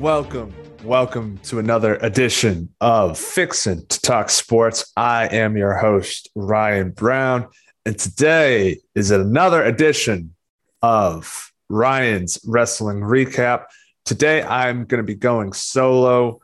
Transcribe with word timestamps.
Welcome, 0.00 0.54
welcome 0.82 1.36
to 1.42 1.58
another 1.58 1.96
edition 1.96 2.70
of 2.80 3.18
Fixin' 3.18 3.86
to 3.86 4.00
Talk 4.00 4.30
Sports. 4.30 4.90
I 4.96 5.26
am 5.26 5.58
your 5.58 5.76
host, 5.76 6.30
Ryan 6.34 6.92
Brown, 6.92 7.48
and 7.84 7.98
today 7.98 8.78
is 8.94 9.10
another 9.10 9.62
edition 9.62 10.34
of 10.80 11.52
Ryan's 11.68 12.40
Wrestling 12.46 13.00
Recap. 13.00 13.64
Today, 14.06 14.42
I'm 14.42 14.86
going 14.86 15.02
to 15.02 15.06
be 15.06 15.16
going 15.16 15.52
solo 15.52 16.40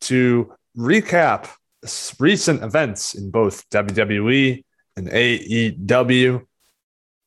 to 0.00 0.52
recap 0.76 1.48
recent 2.18 2.64
events 2.64 3.14
in 3.14 3.30
both 3.30 3.70
WWE 3.70 4.64
and 4.96 5.08
AEW. 5.08 6.44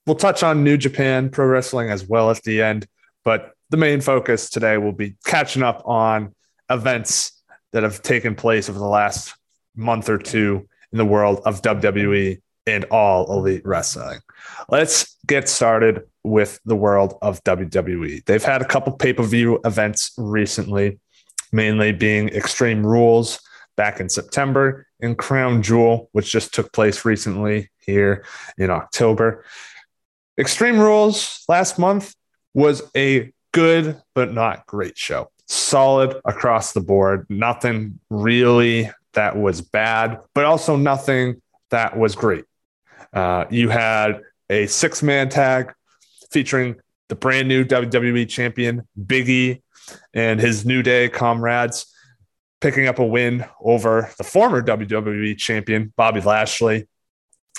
We'll 0.06 0.16
touch 0.18 0.44
on 0.44 0.66
New 0.66 0.76
Japan 0.76 1.30
Pro 1.30 1.46
Wrestling 1.46 1.90
as 1.90 2.06
well 2.06 2.32
at 2.32 2.44
the 2.44 2.64
end, 2.64 2.86
but 3.24 3.54
the 3.70 3.78
main 3.78 4.02
focus 4.02 4.50
today 4.50 4.78
will 4.78 4.92
be 4.92 5.16
catching 5.26 5.64
up 5.64 5.84
on 5.86 6.34
events 6.70 7.44
that 7.72 7.84
have 7.84 8.02
taken 8.02 8.36
place 8.36 8.70
over 8.70 8.80
the 8.80 8.86
last 8.86 9.36
month 9.76 10.10
or 10.10 10.18
two 10.18 10.68
in 10.92 10.98
the 10.98 11.06
world 11.06 11.42
of 11.46 11.62
WWE 11.62 12.42
and 12.66 12.86
all 12.86 13.32
elite 13.32 13.66
wrestling. 13.66 14.20
Let's 14.70 15.16
get 15.28 15.50
started 15.50 16.04
with 16.24 16.60
the 16.66 16.76
world 16.76 17.16
of 17.22 17.44
WWE. 17.44 18.26
They've 18.26 18.44
had 18.44 18.62
a 18.62 18.66
couple 18.66 18.94
pay 18.94 19.14
per 19.14 19.24
view 19.24 19.60
events 19.66 20.12
recently, 20.18 21.00
mainly 21.52 21.92
being 21.92 22.30
Extreme 22.30 22.86
Rules 22.86 23.40
back 23.78 24.00
in 24.00 24.10
September 24.10 24.86
and 25.02 25.18
Crown 25.18 25.62
Jewel, 25.62 26.10
which 26.12 26.32
just 26.32 26.54
took 26.54 26.74
place 26.74 27.06
recently 27.06 27.70
here 27.80 28.26
in 28.58 28.70
October. 28.70 29.46
Extreme 30.38 30.80
Rules 30.80 31.44
last 31.48 31.80
month 31.80 32.14
was 32.54 32.82
a 32.96 33.32
good 33.52 34.02
but 34.14 34.34
not 34.34 34.66
great 34.66 34.98
show. 34.98 35.32
Solid 35.48 36.16
across 36.26 36.74
the 36.74 36.82
board. 36.82 37.26
Nothing 37.30 38.00
really 38.10 38.90
that 39.14 39.38
was 39.38 39.62
bad, 39.62 40.20
but 40.34 40.46
also 40.46 40.76
nothing 40.76 41.42
that 41.72 41.98
was 41.98 42.16
great. 42.16 42.46
Uh, 43.14 43.46
you 43.50 43.70
had 43.70 44.22
a 44.50 44.68
six 44.68 45.02
man 45.02 45.30
tag 45.30 45.74
featuring 46.32 46.76
the 47.08 47.16
brand 47.16 47.48
new 47.48 47.66
WWE 47.66 48.30
champion, 48.30 48.88
Biggie, 49.00 49.62
and 50.14 50.40
his 50.40 50.66
New 50.66 50.84
Day 50.84 51.10
comrades 51.10 51.88
picking 52.62 52.88
up 52.88 53.00
a 53.00 53.06
win 53.06 53.46
over 53.62 54.12
the 54.18 54.24
former 54.24 54.62
WWE 54.62 55.38
champion, 55.38 55.94
Bobby 55.96 56.22
Lashley, 56.22 56.88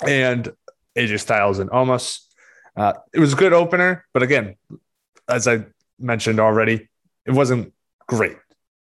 and 0.07 0.51
AJ 0.95 1.19
Styles 1.19 1.59
and 1.59 1.69
Omos. 1.71 2.19
Uh, 2.75 2.93
it 3.13 3.19
was 3.19 3.33
a 3.33 3.35
good 3.35 3.51
opener, 3.51 4.05
but 4.13 4.23
again, 4.23 4.55
as 5.27 5.47
I 5.47 5.65
mentioned 6.01 6.39
already, 6.39 6.89
it 7.25 7.31
wasn't 7.31 7.73
great. 8.07 8.37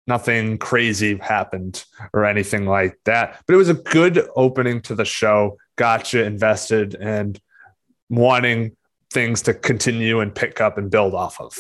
Nothing 0.06 0.58
crazy 0.58 1.16
happened 1.16 1.84
or 2.12 2.24
anything 2.24 2.66
like 2.66 2.98
that. 3.04 3.42
But 3.46 3.54
it 3.54 3.58
was 3.58 3.68
a 3.68 3.74
good 3.74 4.26
opening 4.34 4.80
to 4.82 4.94
the 4.94 5.04
show, 5.04 5.58
got 5.76 6.12
you 6.12 6.22
invested 6.22 6.94
and 6.94 7.38
wanting 8.08 8.76
things 9.12 9.42
to 9.42 9.54
continue 9.54 10.20
and 10.20 10.34
pick 10.34 10.60
up 10.60 10.78
and 10.78 10.90
build 10.90 11.14
off 11.14 11.40
of. 11.40 11.56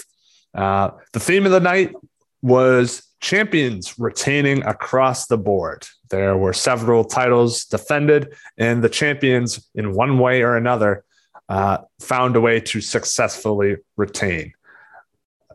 Uh, 0.54 0.90
the 1.12 1.20
theme 1.20 1.46
of 1.46 1.52
the 1.52 1.60
night 1.60 1.94
was 2.42 3.02
champions 3.20 3.98
retaining 3.98 4.62
across 4.64 5.26
the 5.26 5.38
board. 5.38 5.86
There 6.10 6.36
were 6.36 6.52
several 6.52 7.04
titles 7.04 7.64
defended, 7.64 8.34
and 8.58 8.82
the 8.82 8.88
champions, 8.88 9.70
in 9.74 9.94
one 9.94 10.18
way 10.18 10.42
or 10.42 10.56
another, 10.56 11.04
uh, 11.48 11.78
found 12.00 12.36
a 12.36 12.40
way 12.40 12.60
to 12.60 12.80
successfully 12.80 13.76
retain. 13.96 14.52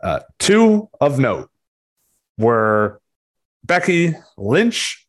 Uh, 0.01 0.19
two 0.39 0.89
of 0.99 1.19
note 1.19 1.49
were 2.37 3.01
Becky 3.63 4.13
Lynch 4.37 5.07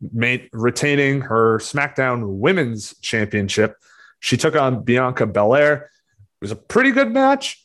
made, 0.00 0.48
retaining 0.52 1.22
her 1.22 1.58
SmackDown 1.58 2.38
Women's 2.38 2.98
Championship. 3.00 3.76
She 4.20 4.36
took 4.36 4.56
on 4.56 4.82
Bianca 4.82 5.26
Belair. 5.26 5.74
It 5.74 6.40
was 6.40 6.50
a 6.50 6.56
pretty 6.56 6.90
good 6.90 7.12
match. 7.12 7.64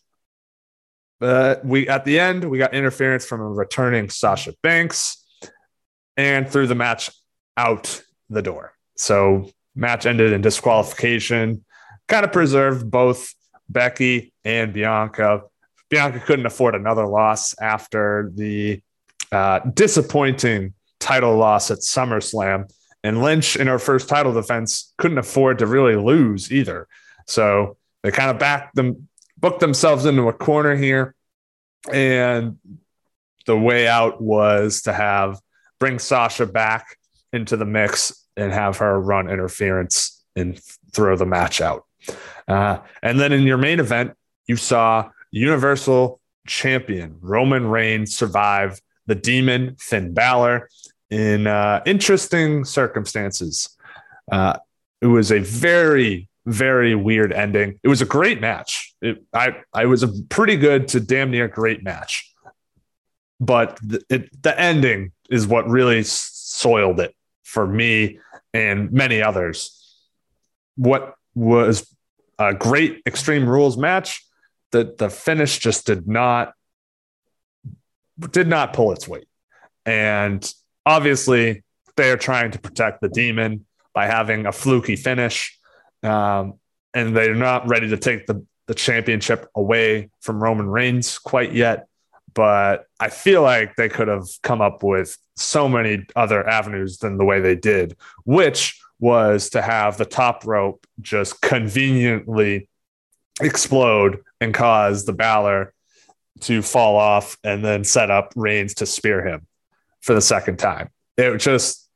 But 1.19 1.65
we 1.65 1.87
at 1.87 2.03
the 2.03 2.19
end 2.19 2.43
we 2.43 2.57
got 2.57 2.73
interference 2.73 3.25
from 3.25 3.39
a 3.39 3.47
returning 3.47 4.09
Sasha 4.09 4.53
Banks 4.61 5.23
and 6.17 6.49
threw 6.49 6.67
the 6.67 6.75
match 6.75 7.09
out 7.55 8.03
the 8.29 8.41
door. 8.41 8.73
So 8.95 9.49
match 9.75 10.05
ended 10.05 10.33
in 10.33 10.41
disqualification. 10.41 11.63
Kind 12.07 12.25
of 12.25 12.31
preserved 12.31 12.91
both 12.91 13.33
Becky 13.69 14.33
and 14.43 14.73
Bianca 14.73 15.43
Bianca 15.89 16.19
couldn't 16.19 16.45
afford 16.45 16.75
another 16.75 17.05
loss 17.05 17.57
after 17.59 18.31
the 18.33 18.81
uh, 19.31 19.59
disappointing 19.73 20.73
title 20.99 21.35
loss 21.37 21.71
at 21.71 21.79
SummerSlam. 21.79 22.71
And 23.03 23.21
Lynch, 23.21 23.55
in 23.55 23.67
her 23.67 23.77
first 23.77 24.09
title 24.09 24.33
defense, 24.33 24.93
couldn't 24.97 25.19
afford 25.19 25.59
to 25.59 25.67
really 25.67 25.95
lose 25.95 26.51
either. 26.51 26.87
So 27.27 27.77
they 28.01 28.11
kind 28.11 28.31
of 28.31 28.39
backed 28.39 28.75
them, 28.75 29.07
booked 29.37 29.59
themselves 29.59 30.05
into 30.05 30.27
a 30.27 30.33
corner 30.33 30.75
here. 30.75 31.13
And 31.91 32.57
the 33.45 33.57
way 33.57 33.87
out 33.87 34.21
was 34.21 34.83
to 34.83 34.93
have 34.93 35.39
bring 35.79 35.99
Sasha 35.99 36.45
back 36.45 36.97
into 37.31 37.57
the 37.57 37.65
mix 37.65 38.25
and 38.37 38.51
have 38.51 38.77
her 38.77 38.99
run 38.99 39.29
interference 39.29 40.23
and 40.35 40.59
throw 40.91 41.15
the 41.15 41.25
match 41.25 41.61
out. 41.61 41.85
Uh, 42.47 42.79
and 43.01 43.19
then 43.19 43.31
in 43.31 43.43
your 43.43 43.57
main 43.57 43.79
event, 43.79 44.13
you 44.47 44.55
saw 44.55 45.09
Universal 45.35 46.21
Champion 46.47 47.17
Roman 47.19 47.67
Reigns 47.67 48.15
survive 48.15 48.79
the 49.05 49.15
demon 49.15 49.75
Finn 49.77 50.13
Balor 50.13 50.69
in 51.09 51.45
uh, 51.45 51.81
interesting 51.85 52.63
circumstances. 52.63 53.75
Uh, 54.31 54.57
it 55.01 55.07
was 55.07 55.33
a 55.33 55.39
very, 55.39 56.29
very 56.45 56.95
weird 56.95 57.33
ending. 57.33 57.77
It 57.83 57.89
was 57.89 58.01
a 58.01 58.05
great 58.05 58.39
match. 58.39 58.95
It, 59.01 59.25
I, 59.33 59.57
I 59.73 59.87
was 59.87 60.03
a 60.03 60.07
pretty 60.29 60.55
good 60.55 60.87
to 60.89 61.01
damn 61.01 61.31
near 61.31 61.49
great 61.49 61.83
match, 61.83 62.33
but 63.41 63.77
the, 63.83 64.01
it, 64.09 64.41
the 64.41 64.57
ending 64.57 65.11
is 65.29 65.45
what 65.45 65.67
really 65.67 66.03
soiled 66.03 67.01
it 67.01 67.13
for 67.43 67.67
me 67.67 68.19
and 68.53 68.89
many 68.93 69.21
others. 69.21 69.97
What 70.77 71.15
was 71.33 71.93
a 72.39 72.53
great 72.53 73.01
Extreme 73.05 73.49
Rules 73.49 73.75
match 73.75 74.24
the 74.71 74.95
the 74.97 75.09
finish 75.09 75.59
just 75.59 75.85
did 75.85 76.07
not 76.07 76.53
did 78.31 78.47
not 78.47 78.73
pull 78.73 78.91
its 78.91 79.07
weight. 79.07 79.27
And 79.85 80.51
obviously, 80.85 81.63
they're 81.95 82.17
trying 82.17 82.51
to 82.51 82.59
protect 82.59 83.01
the 83.01 83.09
demon 83.09 83.65
by 83.93 84.07
having 84.07 84.45
a 84.45 84.51
fluky 84.51 84.95
finish. 84.95 85.57
Um, 86.03 86.55
and 86.93 87.15
they're 87.15 87.35
not 87.35 87.67
ready 87.67 87.89
to 87.89 87.97
take 87.97 88.25
the, 88.25 88.45
the 88.67 88.73
championship 88.73 89.49
away 89.55 90.09
from 90.21 90.41
Roman 90.41 90.67
Reigns 90.67 91.17
quite 91.17 91.53
yet. 91.53 91.87
But 92.33 92.85
I 92.99 93.09
feel 93.09 93.41
like 93.41 93.75
they 93.75 93.89
could 93.89 94.07
have 94.07 94.27
come 94.43 94.61
up 94.61 94.83
with 94.83 95.17
so 95.35 95.69
many 95.69 96.05
other 96.15 96.47
avenues 96.47 96.97
than 96.97 97.17
the 97.17 97.25
way 97.25 97.39
they 97.39 97.55
did, 97.55 97.95
which 98.25 98.79
was 98.99 99.49
to 99.51 99.61
have 99.61 99.97
the 99.97 100.05
top 100.05 100.45
rope 100.45 100.85
just 101.01 101.41
conveniently 101.41 102.69
explode 103.41 104.21
and 104.41 104.53
cause 104.53 105.05
the 105.05 105.13
Balor 105.13 105.73
to 106.41 106.61
fall 106.61 106.97
off 106.97 107.37
and 107.43 107.63
then 107.63 107.83
set 107.83 108.11
up 108.11 108.33
Reigns 108.35 108.75
to 108.75 108.85
spear 108.85 109.25
him 109.25 109.47
for 110.01 110.13
the 110.13 110.21
second 110.21 110.57
time. 110.57 110.89
It 111.17 111.37
just 111.37 111.89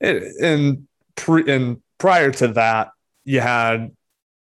it, 0.00 0.22
and 0.42 0.88
pre, 1.16 1.50
and 1.52 1.82
prior 1.98 2.30
to 2.32 2.48
that, 2.48 2.90
you 3.24 3.40
had 3.40 3.90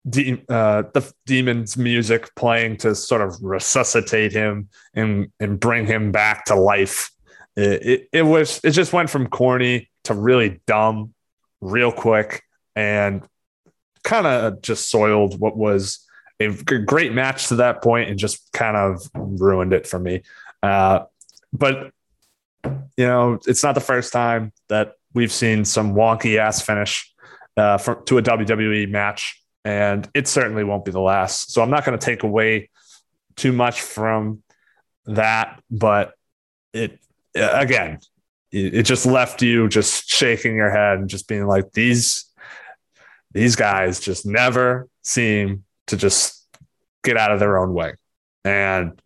de- 0.08 0.42
uh, 0.48 0.82
the 0.92 1.12
demon's 1.26 1.76
music 1.76 2.34
playing 2.34 2.76
to 2.78 2.94
sort 2.94 3.22
of 3.22 3.36
resuscitate 3.42 4.32
him 4.32 4.68
and 4.94 5.28
and 5.40 5.58
bring 5.58 5.86
him 5.86 6.12
back 6.12 6.44
to 6.46 6.54
life. 6.54 7.10
It, 7.56 7.86
it, 7.86 8.08
it 8.12 8.22
was 8.22 8.60
it 8.62 8.72
just 8.72 8.92
went 8.92 9.10
from 9.10 9.28
corny 9.28 9.90
to 10.04 10.14
really 10.14 10.60
dumb 10.66 11.14
real 11.60 11.92
quick 11.92 12.42
and 12.76 13.26
kind 14.02 14.26
of 14.26 14.60
just 14.60 14.90
soiled 14.90 15.40
what 15.40 15.56
was 15.56 16.03
a 16.40 16.50
great 16.50 17.12
match 17.12 17.48
to 17.48 17.56
that 17.56 17.82
point 17.82 18.10
and 18.10 18.18
just 18.18 18.52
kind 18.52 18.76
of 18.76 19.02
ruined 19.14 19.72
it 19.72 19.86
for 19.86 19.98
me. 19.98 20.22
Uh, 20.62 21.04
but 21.52 21.92
you 22.96 23.06
know, 23.06 23.38
it's 23.46 23.62
not 23.62 23.74
the 23.74 23.80
first 23.80 24.12
time 24.12 24.52
that 24.68 24.94
we've 25.12 25.32
seen 25.32 25.64
some 25.64 25.94
wonky 25.94 26.38
ass 26.38 26.62
finish 26.62 27.12
uh, 27.56 27.78
for, 27.78 27.96
to 28.02 28.18
a 28.18 28.22
WWE 28.22 28.88
match, 28.90 29.40
and 29.64 30.08
it 30.14 30.26
certainly 30.26 30.64
won't 30.64 30.84
be 30.84 30.90
the 30.90 31.00
last. 31.00 31.52
So 31.52 31.62
I'm 31.62 31.70
not 31.70 31.84
going 31.84 31.98
to 31.98 32.04
take 32.04 32.22
away 32.22 32.70
too 33.36 33.52
much 33.52 33.80
from 33.80 34.42
that, 35.06 35.62
but 35.70 36.14
it 36.72 36.98
again, 37.34 37.98
it, 38.50 38.74
it 38.74 38.82
just 38.84 39.06
left 39.06 39.42
you 39.42 39.68
just 39.68 40.08
shaking 40.08 40.56
your 40.56 40.70
head 40.70 40.98
and 40.98 41.08
just 41.08 41.28
being 41.28 41.46
like 41.46 41.72
these 41.72 42.26
these 43.32 43.56
guys 43.56 44.00
just 44.00 44.24
never 44.24 44.88
seem 45.02 45.63
to 45.88 45.96
just 45.96 46.46
get 47.02 47.16
out 47.16 47.32
of 47.32 47.40
their 47.40 47.58
own 47.58 47.74
way. 47.74 47.94
And 48.44 49.00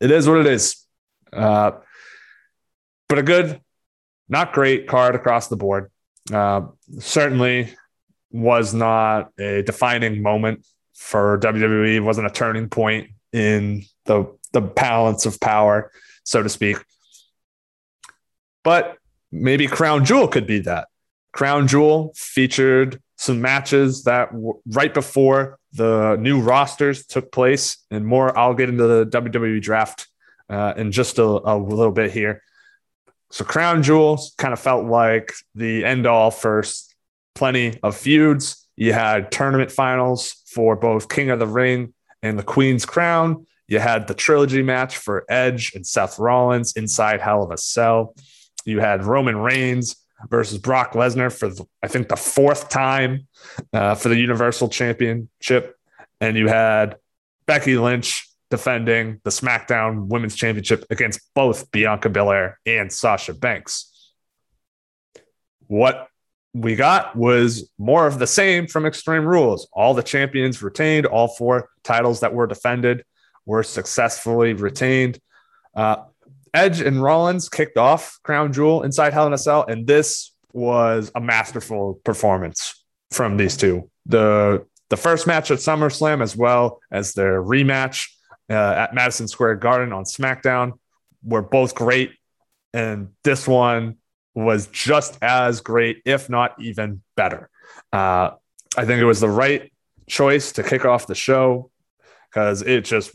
it 0.00 0.10
is 0.10 0.28
what 0.28 0.38
it 0.38 0.46
is. 0.46 0.84
Uh, 1.32 1.72
but 3.08 3.18
a 3.18 3.22
good, 3.22 3.60
not 4.28 4.52
great 4.52 4.86
card 4.88 5.14
across 5.14 5.48
the 5.48 5.56
board. 5.56 5.90
Uh, 6.32 6.62
certainly 6.98 7.74
was 8.30 8.74
not 8.74 9.30
a 9.38 9.62
defining 9.62 10.22
moment 10.22 10.66
for 10.94 11.38
WWE. 11.38 11.96
It 11.96 12.00
wasn't 12.00 12.26
a 12.26 12.30
turning 12.30 12.68
point 12.68 13.10
in 13.32 13.84
the 14.06 14.32
the 14.52 14.60
balance 14.60 15.26
of 15.26 15.40
power, 15.40 15.90
so 16.22 16.42
to 16.42 16.48
speak. 16.48 16.78
But 18.62 18.96
maybe 19.30 19.66
Crown 19.66 20.04
Jewel 20.04 20.28
could 20.28 20.46
be 20.46 20.60
that. 20.60 20.88
Crown 21.34 21.66
Jewel 21.66 22.12
featured 22.16 23.02
some 23.16 23.40
matches 23.40 24.04
that 24.04 24.30
w- 24.30 24.60
right 24.66 24.94
before 24.94 25.58
the 25.72 26.16
new 26.20 26.40
rosters 26.40 27.04
took 27.06 27.32
place, 27.32 27.84
and 27.90 28.06
more. 28.06 28.36
I'll 28.38 28.54
get 28.54 28.68
into 28.68 28.86
the 28.86 29.06
WWE 29.06 29.60
draft 29.60 30.06
uh, 30.48 30.74
in 30.76 30.92
just 30.92 31.18
a, 31.18 31.24
a 31.24 31.58
little 31.58 31.92
bit 31.92 32.12
here. 32.12 32.40
So 33.30 33.44
Crown 33.44 33.82
Jewel 33.82 34.20
kind 34.38 34.52
of 34.52 34.60
felt 34.60 34.86
like 34.86 35.32
the 35.56 35.84
end 35.84 36.06
all 36.06 36.30
first. 36.30 36.94
Plenty 37.34 37.80
of 37.82 37.96
feuds. 37.96 38.68
You 38.76 38.92
had 38.92 39.32
tournament 39.32 39.72
finals 39.72 40.36
for 40.46 40.76
both 40.76 41.08
King 41.08 41.30
of 41.30 41.40
the 41.40 41.48
Ring 41.48 41.94
and 42.22 42.38
the 42.38 42.44
Queen's 42.44 42.86
Crown. 42.86 43.44
You 43.66 43.80
had 43.80 44.06
the 44.06 44.14
trilogy 44.14 44.62
match 44.62 44.98
for 44.98 45.24
Edge 45.28 45.74
and 45.74 45.84
Seth 45.84 46.20
Rollins 46.20 46.74
inside 46.74 47.20
Hell 47.20 47.42
of 47.42 47.50
a 47.50 47.58
Cell. 47.58 48.14
You 48.64 48.78
had 48.78 49.04
Roman 49.04 49.36
Reigns 49.36 49.96
versus 50.28 50.58
Brock 50.58 50.92
Lesnar 50.92 51.32
for, 51.36 51.48
the, 51.48 51.64
I 51.82 51.88
think, 51.88 52.08
the 52.08 52.16
fourth 52.16 52.68
time 52.68 53.26
uh, 53.72 53.94
for 53.94 54.08
the 54.08 54.16
Universal 54.16 54.68
Championship. 54.68 55.76
And 56.20 56.36
you 56.36 56.48
had 56.48 56.96
Becky 57.46 57.76
Lynch 57.76 58.28
defending 58.50 59.20
the 59.24 59.30
SmackDown 59.30 60.06
Women's 60.06 60.36
Championship 60.36 60.84
against 60.90 61.20
both 61.34 61.70
Bianca 61.70 62.08
Belair 62.08 62.58
and 62.66 62.92
Sasha 62.92 63.34
Banks. 63.34 64.12
What 65.66 66.08
we 66.52 66.76
got 66.76 67.16
was 67.16 67.68
more 67.78 68.06
of 68.06 68.18
the 68.18 68.26
same 68.26 68.68
from 68.68 68.86
Extreme 68.86 69.24
Rules. 69.24 69.68
All 69.72 69.92
the 69.92 70.02
champions 70.02 70.62
retained, 70.62 71.04
all 71.04 71.28
four 71.28 71.68
titles 71.82 72.20
that 72.20 72.32
were 72.32 72.46
defended 72.46 73.04
were 73.44 73.64
successfully 73.64 74.52
retained. 74.54 75.18
Uh, 75.74 76.04
Edge 76.54 76.80
and 76.80 77.02
Rollins 77.02 77.48
kicked 77.48 77.76
off 77.76 78.18
Crown 78.22 78.52
Jewel 78.52 78.82
inside 78.82 79.12
Hell 79.12 79.26
in 79.26 79.32
a 79.32 79.38
Cell, 79.38 79.64
and 79.66 79.86
this 79.86 80.32
was 80.52 81.10
a 81.14 81.20
masterful 81.20 82.00
performance 82.04 82.84
from 83.10 83.36
these 83.36 83.56
two. 83.56 83.90
The 84.06 84.64
the 84.90 84.96
first 84.96 85.26
match 85.26 85.50
at 85.50 85.58
SummerSlam, 85.58 86.22
as 86.22 86.36
well 86.36 86.80
as 86.92 87.14
their 87.14 87.42
rematch 87.42 88.08
uh, 88.48 88.54
at 88.54 88.94
Madison 88.94 89.26
Square 89.26 89.56
Garden 89.56 89.92
on 89.92 90.04
SmackDown, 90.04 90.72
were 91.24 91.42
both 91.42 91.74
great, 91.74 92.12
and 92.72 93.08
this 93.24 93.48
one 93.48 93.96
was 94.34 94.68
just 94.68 95.18
as 95.22 95.60
great, 95.60 96.02
if 96.04 96.30
not 96.30 96.54
even 96.60 97.02
better. 97.16 97.50
Uh, 97.92 98.30
I 98.76 98.84
think 98.84 99.00
it 99.00 99.06
was 99.06 99.20
the 99.20 99.28
right 99.28 99.72
choice 100.06 100.52
to 100.52 100.62
kick 100.62 100.84
off 100.84 101.06
the 101.06 101.14
show 101.14 101.70
because 102.28 102.62
it 102.62 102.84
just 102.84 103.12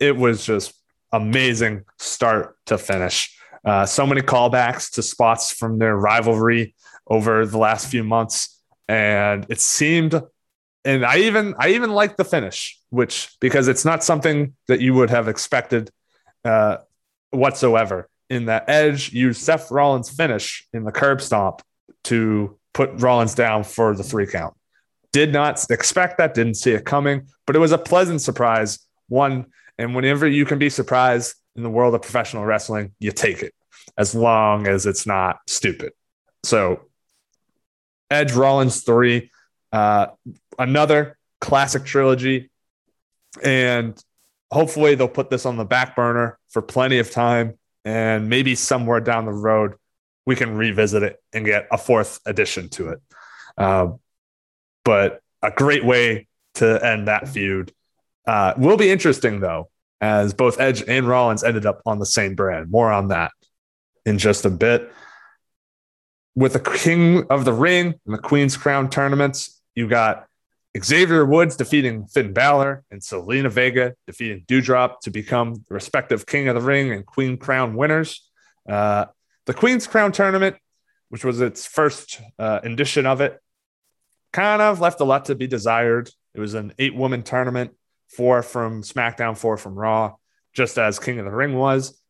it 0.00 0.16
was 0.16 0.44
just 0.44 0.74
amazing 1.12 1.84
start 1.98 2.56
to 2.66 2.78
finish. 2.78 3.34
Uh, 3.64 3.84
so 3.84 4.06
many 4.06 4.20
callbacks 4.20 4.90
to 4.92 5.02
spots 5.02 5.52
from 5.52 5.78
their 5.78 5.96
rivalry 5.96 6.74
over 7.06 7.44
the 7.46 7.58
last 7.58 7.88
few 7.88 8.04
months, 8.04 8.62
and 8.88 9.46
it 9.48 9.60
seemed, 9.60 10.20
and 10.84 11.04
I 11.04 11.18
even 11.18 11.54
I 11.58 11.70
even 11.70 11.90
liked 11.90 12.16
the 12.16 12.24
finish, 12.24 12.78
which 12.90 13.30
because 13.40 13.68
it's 13.68 13.84
not 13.84 14.04
something 14.04 14.54
that 14.68 14.80
you 14.80 14.94
would 14.94 15.10
have 15.10 15.28
expected 15.28 15.90
uh, 16.44 16.78
whatsoever. 17.30 18.08
In 18.30 18.44
that 18.44 18.68
Edge 18.68 19.12
used 19.12 19.40
Seth 19.40 19.70
Rollins' 19.70 20.10
finish 20.10 20.68
in 20.74 20.84
the 20.84 20.92
curb 20.92 21.22
stomp 21.22 21.62
to 22.04 22.58
put 22.74 22.90
Rollins 23.00 23.34
down 23.34 23.64
for 23.64 23.94
the 23.94 24.02
three 24.02 24.26
count. 24.26 24.54
Did 25.12 25.32
not 25.32 25.64
expect 25.70 26.18
that, 26.18 26.34
didn't 26.34 26.54
see 26.54 26.72
it 26.72 26.84
coming, 26.84 27.28
but 27.46 27.56
it 27.56 27.58
was 27.58 27.72
a 27.72 27.78
pleasant 27.78 28.20
surprise. 28.20 28.78
One 29.08 29.46
and 29.78 29.94
whenever 29.94 30.26
you 30.26 30.44
can 30.44 30.58
be 30.58 30.70
surprised 30.70 31.34
in 31.56 31.62
the 31.62 31.70
world 31.70 31.94
of 31.94 32.02
professional 32.02 32.44
wrestling, 32.44 32.92
you 32.98 33.12
take 33.12 33.42
it 33.42 33.54
as 33.96 34.14
long 34.14 34.66
as 34.66 34.86
it's 34.86 35.06
not 35.06 35.38
stupid. 35.46 35.92
So, 36.44 36.82
Edge 38.10 38.32
Rollins 38.32 38.82
3, 38.84 39.30
uh, 39.72 40.08
another 40.58 41.18
classic 41.40 41.84
trilogy. 41.84 42.50
And 43.42 44.00
hopefully 44.50 44.94
they'll 44.94 45.08
put 45.08 45.30
this 45.30 45.46
on 45.46 45.56
the 45.56 45.64
back 45.64 45.94
burner 45.94 46.38
for 46.48 46.62
plenty 46.62 46.98
of 46.98 47.10
time. 47.10 47.58
And 47.84 48.28
maybe 48.28 48.54
somewhere 48.54 49.00
down 49.00 49.24
the 49.24 49.32
road, 49.32 49.74
we 50.26 50.36
can 50.36 50.56
revisit 50.56 51.02
it 51.02 51.16
and 51.32 51.44
get 51.44 51.68
a 51.70 51.78
fourth 51.78 52.20
addition 52.26 52.68
to 52.70 52.90
it. 52.90 53.00
Uh, 53.56 53.92
but 54.84 55.22
a 55.42 55.50
great 55.50 55.84
way 55.84 56.28
to 56.54 56.84
end 56.84 57.08
that 57.08 57.28
feud. 57.28 57.72
Uh, 58.28 58.52
will 58.58 58.76
be 58.76 58.90
interesting 58.90 59.40
though, 59.40 59.70
as 60.02 60.34
both 60.34 60.60
Edge 60.60 60.84
and 60.86 61.08
Rollins 61.08 61.42
ended 61.42 61.64
up 61.64 61.80
on 61.86 61.98
the 61.98 62.04
same 62.04 62.34
brand. 62.34 62.70
More 62.70 62.92
on 62.92 63.08
that 63.08 63.32
in 64.04 64.18
just 64.18 64.44
a 64.44 64.50
bit. 64.50 64.92
With 66.34 66.52
the 66.52 66.60
King 66.60 67.24
of 67.30 67.46
the 67.46 67.54
Ring 67.54 67.94
and 68.04 68.14
the 68.14 68.18
Queen's 68.18 68.54
Crown 68.54 68.90
tournaments, 68.90 69.58
you 69.74 69.88
got 69.88 70.26
Xavier 70.78 71.24
Woods 71.24 71.56
defeating 71.56 72.06
Finn 72.06 72.34
Balor 72.34 72.84
and 72.90 73.00
Zelina 73.00 73.50
Vega 73.50 73.94
defeating 74.06 74.44
Doudrop 74.46 75.00
to 75.00 75.10
become 75.10 75.54
the 75.54 75.74
respective 75.74 76.26
King 76.26 76.48
of 76.48 76.54
the 76.54 76.60
Ring 76.60 76.92
and 76.92 77.06
Queen 77.06 77.38
Crown 77.38 77.76
winners. 77.76 78.28
Uh, 78.68 79.06
the 79.46 79.54
Queen's 79.54 79.86
Crown 79.86 80.12
tournament, 80.12 80.56
which 81.08 81.24
was 81.24 81.40
its 81.40 81.66
first 81.66 82.20
uh, 82.38 82.60
edition 82.62 83.06
of 83.06 83.22
it, 83.22 83.40
kind 84.34 84.60
of 84.60 84.82
left 84.82 85.00
a 85.00 85.04
lot 85.04 85.24
to 85.24 85.34
be 85.34 85.46
desired. 85.46 86.10
It 86.34 86.40
was 86.40 86.52
an 86.52 86.74
eight 86.78 86.94
woman 86.94 87.22
tournament 87.22 87.72
four 88.08 88.42
from 88.42 88.82
SmackDown, 88.82 89.36
four 89.36 89.56
from 89.56 89.74
Raw, 89.74 90.16
just 90.52 90.78
as 90.78 90.98
King 90.98 91.18
of 91.18 91.24
the 91.24 91.30
Ring 91.30 91.54
was. 91.54 92.00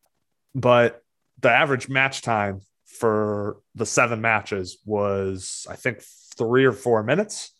But 0.55 1.03
the 1.39 1.51
average 1.51 1.89
match 1.89 2.21
time 2.21 2.61
for 2.85 3.57
the 3.75 3.85
seven 3.85 4.21
matches 4.21 4.79
was, 4.85 5.67
I 5.69 5.75
think, 5.75 6.01
three 6.37 6.65
or 6.65 6.71
four 6.71 7.03
minutes. 7.03 7.51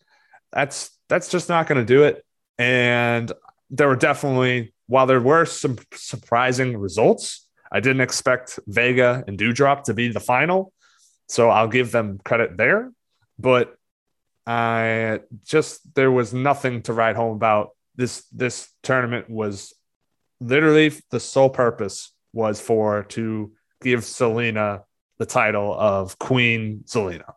That's 0.52 0.98
that's 1.08 1.30
just 1.30 1.50
not 1.50 1.68
going 1.68 1.80
to 1.80 1.86
do 1.86 2.04
it. 2.04 2.26
And 2.58 3.32
there 3.70 3.88
were 3.88 3.96
definitely, 3.96 4.74
while 4.88 5.06
there 5.06 5.22
were 5.22 5.46
some 5.46 5.78
surprising 5.94 6.78
results, 6.78 7.48
I 7.72 7.80
didn't 7.80 8.02
expect 8.02 8.60
Vega 8.68 9.24
and 9.28 9.38
Doudrop 9.38 9.84
to 9.84 9.94
be 9.94 10.12
the 10.12 10.20
final. 10.20 10.74
So 11.28 11.50
I'll 11.50 11.68
give 11.68 11.92
them 11.92 12.20
credit 12.24 12.58
there. 12.58 12.92
But 13.38 13.76
I 14.46 15.20
just, 15.46 15.94
there 15.96 16.12
was 16.12 16.34
nothing 16.34 16.82
to 16.84 16.94
write 16.94 17.16
home 17.16 17.36
about 17.36 17.70
this 18.00 18.24
this 18.32 18.70
tournament 18.82 19.30
was 19.30 19.74
literally 20.40 20.94
the 21.12 21.20
sole 21.20 21.50
purpose 21.50 22.14
was 22.32 22.62
for 22.62 23.04
to 23.04 23.52
give 23.82 24.00
Zelina 24.00 24.84
the 25.18 25.26
title 25.26 25.78
of 25.78 26.18
Queen 26.18 26.86
Zelina. 26.88 27.34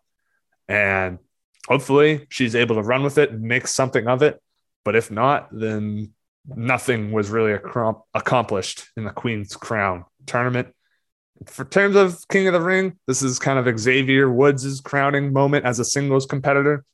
And 0.68 1.18
hopefully 1.66 2.26
she's 2.28 2.54
able 2.54 2.76
to 2.76 2.82
run 2.82 3.02
with 3.02 3.18
it 3.18 3.32
and 3.32 3.42
make 3.42 3.66
something 3.66 4.06
of 4.06 4.22
it. 4.22 4.40
But 4.84 4.94
if 4.94 5.10
not, 5.10 5.48
then 5.50 6.12
nothing 6.46 7.10
was 7.10 7.28
really 7.28 7.58
accomplished 8.14 8.84
in 8.96 9.04
the 9.04 9.10
Queen's 9.10 9.56
Crown 9.56 10.04
tournament. 10.26 10.68
For 11.46 11.64
terms 11.64 11.96
of 11.96 12.16
King 12.28 12.46
of 12.46 12.52
the 12.52 12.60
Ring, 12.60 12.98
this 13.08 13.20
is 13.20 13.40
kind 13.40 13.58
of 13.58 13.78
Xavier 13.80 14.30
Woods' 14.30 14.80
crowning 14.80 15.32
moment 15.32 15.64
as 15.64 15.80
a 15.80 15.84
singles 15.84 16.24
competitor. 16.24 16.84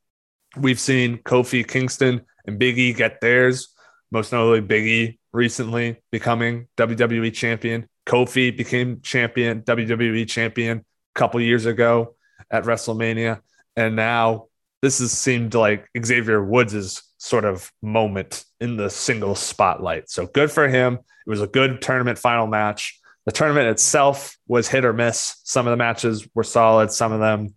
We've 0.57 0.81
seen 0.81 1.19
Kofi 1.19 1.69
Kingston 1.69 2.23
and 2.49 2.59
Big 2.59 2.79
E 2.79 2.93
get 2.93 3.21
theirs, 3.21 3.69
most 4.11 4.33
notably 4.33 4.63
Big 4.63 4.87
E 4.87 5.19
recently 5.33 6.03
becoming 6.11 6.67
WWE 6.79 7.33
champion. 7.33 7.87
Kofi 8.07 8.57
became 8.57 9.03
champion, 9.03 9.63
WWE 9.63 10.27
champion 10.27 10.79
a 10.79 10.85
couple 11.19 11.41
years 11.41 11.67
ago 11.67 12.17
at 12.51 12.65
WrestleMania. 12.65 13.41
And 13.77 13.95
now 13.95 14.47
this 14.81 14.99
has 15.01 15.13
seemed 15.13 15.55
like 15.55 15.89
Xavier 16.03 16.43
Woods' 16.43 17.03
sort 17.19 17.45
of 17.45 17.71
moment 17.83 18.45
in 18.61 18.77
the 18.77 18.89
single 18.89 19.35
spotlight. 19.35 20.09
So 20.09 20.27
good 20.27 20.51
for 20.51 20.69
him. 20.69 20.95
It 20.95 21.31
was 21.31 21.43
a 21.43 21.47
good 21.47 21.83
tournament 21.83 22.19
final 22.19 22.47
match. 22.47 22.99
The 23.27 23.33
tournament 23.33 23.69
itself 23.69 24.39
was 24.47 24.69
hit 24.69 24.87
or 24.87 24.95
miss. 24.95 25.39
Some 25.45 25.67
of 25.67 25.73
the 25.73 25.77
matches 25.77 26.27
were 26.35 26.45
solid, 26.45 26.91
some 26.91 27.13
of 27.13 27.21
them 27.21 27.55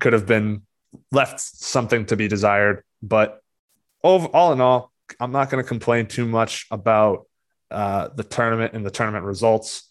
could 0.00 0.12
have 0.12 0.26
been 0.26 0.62
left 1.12 1.38
something 1.38 2.06
to 2.06 2.16
be 2.16 2.26
desired. 2.26 2.82
But 3.00 3.41
all 4.02 4.52
in 4.52 4.60
all, 4.60 4.92
I'm 5.20 5.32
not 5.32 5.50
going 5.50 5.62
to 5.62 5.68
complain 5.68 6.06
too 6.06 6.26
much 6.26 6.66
about 6.70 7.26
uh, 7.70 8.08
the 8.14 8.24
tournament 8.24 8.74
and 8.74 8.84
the 8.84 8.90
tournament 8.90 9.24
results. 9.24 9.88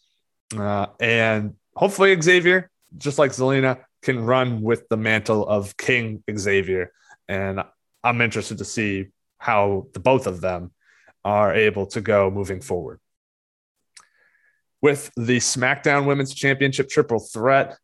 Uh, 0.55 0.87
and 0.99 1.55
hopefully, 1.75 2.19
Xavier, 2.21 2.69
just 2.97 3.17
like 3.19 3.31
Zelina, 3.31 3.79
can 4.01 4.19
run 4.25 4.61
with 4.61 4.89
the 4.89 4.97
mantle 4.97 5.47
of 5.47 5.77
King 5.77 6.23
Xavier. 6.35 6.91
And 7.27 7.63
I'm 8.03 8.21
interested 8.21 8.57
to 8.57 8.65
see 8.65 9.07
how 9.37 9.87
the 9.93 9.99
both 9.99 10.27
of 10.27 10.41
them 10.41 10.71
are 11.23 11.53
able 11.53 11.85
to 11.87 12.01
go 12.01 12.29
moving 12.31 12.61
forward. 12.61 12.99
with 14.81 15.11
the 15.15 15.37
SmackDown 15.37 16.05
Women's 16.05 16.33
Championship 16.33 16.89
triple 16.89 17.19
threat, 17.19 17.77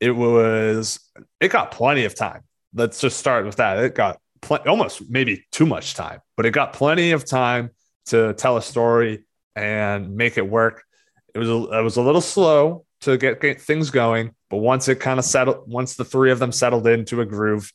it 0.00 0.10
was 0.10 1.00
it 1.40 1.50
got 1.50 1.70
plenty 1.70 2.04
of 2.04 2.14
time. 2.14 2.42
Let's 2.74 3.00
just 3.00 3.18
start 3.18 3.46
with 3.46 3.56
that. 3.56 3.78
It 3.82 3.94
got 3.94 4.20
pl- 4.44 4.58
almost 4.66 5.10
maybe 5.10 5.44
too 5.50 5.66
much 5.66 5.94
time, 5.94 6.20
but 6.36 6.46
it 6.46 6.52
got 6.52 6.72
plenty 6.72 7.12
of 7.12 7.24
time 7.24 7.70
to 8.06 8.34
tell 8.34 8.56
a 8.56 8.62
story 8.62 9.24
and 9.56 10.14
make 10.16 10.38
it 10.38 10.48
work. 10.48 10.84
It 11.34 11.38
was 11.38 11.48
a, 11.48 11.78
it 11.78 11.82
was 11.82 11.96
a 11.96 12.02
little 12.02 12.20
slow 12.20 12.84
to 13.00 13.16
get, 13.16 13.40
get 13.40 13.60
things 13.60 13.90
going, 13.90 14.34
but 14.50 14.58
once 14.58 14.88
it 14.88 15.00
kind 15.00 15.18
of 15.18 15.24
settled, 15.24 15.64
once 15.66 15.96
the 15.96 16.04
three 16.04 16.30
of 16.30 16.38
them 16.38 16.52
settled 16.52 16.86
into 16.86 17.20
a 17.20 17.24
groove, 17.24 17.72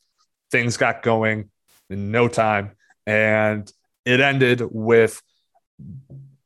things 0.51 0.77
got 0.77 1.03
going 1.03 1.49
in 1.89 2.11
no 2.11 2.27
time, 2.27 2.71
and 3.05 3.71
it 4.05 4.19
ended 4.19 4.61
with 4.71 5.21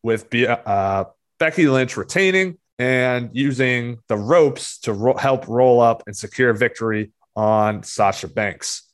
with 0.01 0.34
uh, 0.36 1.06
Becky 1.39 1.68
Lynch 1.68 1.96
retaining 1.98 2.58
and 2.77 3.30
using 3.34 4.00
the 4.08 4.18
ropes 4.18 4.80
to 4.80 4.94
ro- 4.94 5.18
help 5.18 5.48
roll 5.48 5.80
up 5.80 6.03
and 6.08 6.15
secure 6.15 6.53
victory 6.53 7.12
on 7.36 7.84
Sasha 7.84 8.27
Banks. 8.27 8.89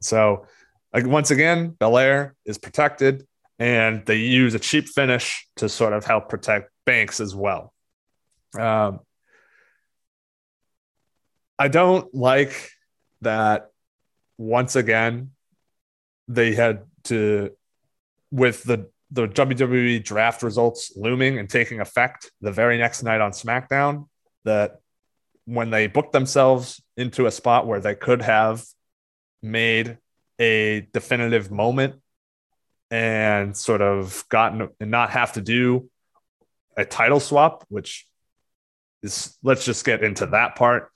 So, 0.00 0.46
like, 0.92 1.06
once 1.06 1.30
again, 1.30 1.70
Belair 1.70 2.34
is 2.44 2.58
protected, 2.58 3.26
and 3.58 4.04
they 4.06 4.16
use 4.16 4.54
a 4.54 4.58
cheap 4.58 4.88
finish 4.88 5.46
to 5.56 5.68
sort 5.68 5.92
of 5.92 6.04
help 6.04 6.28
protect 6.28 6.70
Banks 6.86 7.20
as 7.20 7.34
well. 7.34 7.72
Um, 8.58 9.00
I 11.58 11.68
don't 11.68 12.12
like 12.14 12.70
that 13.20 13.70
once 14.38 14.74
again 14.76 15.32
they 16.26 16.54
had 16.54 16.84
to 17.04 17.50
with 18.30 18.62
the 18.64 18.88
the 19.10 19.28
WWE 19.28 20.02
draft 20.02 20.42
results 20.42 20.92
looming 20.96 21.38
and 21.38 21.50
taking 21.50 21.80
effect 21.80 22.30
the 22.40 22.52
very 22.52 22.78
next 22.78 23.02
night 23.02 23.20
on 23.20 23.32
SmackDown 23.32 24.06
that 24.44 24.80
when 25.44 25.70
they 25.70 25.88
booked 25.88 26.12
themselves 26.12 26.80
into 26.96 27.26
a 27.26 27.30
spot 27.30 27.66
where 27.66 27.80
they 27.80 27.94
could 27.94 28.22
have 28.22 28.64
made 29.42 29.98
a 30.40 30.88
definitive 30.92 31.50
moment 31.50 32.00
and 32.90 33.56
sort 33.56 33.82
of 33.82 34.24
gotten 34.28 34.68
and 34.80 34.90
not 34.90 35.10
have 35.10 35.34
to 35.34 35.40
do 35.40 35.88
a 36.76 36.84
title 36.84 37.20
swap, 37.20 37.64
which 37.68 38.06
is 39.02 39.36
let's 39.42 39.64
just 39.64 39.84
get 39.84 40.02
into 40.02 40.26
that 40.26 40.56
part. 40.56 40.90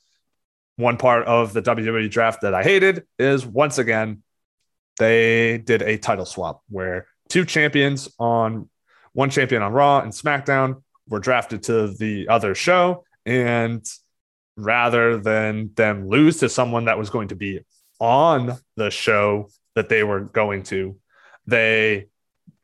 One 0.76 0.96
part 0.96 1.26
of 1.26 1.52
the 1.52 1.62
WWE 1.62 2.10
draft 2.10 2.40
that 2.42 2.54
I 2.54 2.64
hated 2.64 3.04
is 3.18 3.46
once 3.46 3.78
again, 3.78 4.22
they 4.98 5.58
did 5.58 5.82
a 5.82 5.98
title 5.98 6.26
swap 6.26 6.62
where 6.68 7.06
two 7.28 7.44
champions 7.44 8.12
on 8.18 8.68
one 9.12 9.30
champion 9.30 9.62
on 9.62 9.72
Raw 9.72 10.00
and 10.00 10.12
SmackDown 10.12 10.82
were 11.08 11.20
drafted 11.20 11.64
to 11.64 11.88
the 11.94 12.28
other 12.28 12.54
show. 12.54 13.04
And 13.24 13.86
rather 14.56 15.18
than 15.18 15.70
them 15.74 16.08
lose 16.08 16.38
to 16.38 16.48
someone 16.48 16.86
that 16.86 16.98
was 16.98 17.10
going 17.10 17.28
to 17.28 17.36
be 17.36 17.60
on 18.00 18.58
the 18.76 18.90
show 18.90 19.48
that 19.74 19.88
they 19.88 20.02
were 20.02 20.20
going 20.20 20.62
to, 20.64 20.96
they 21.46 22.08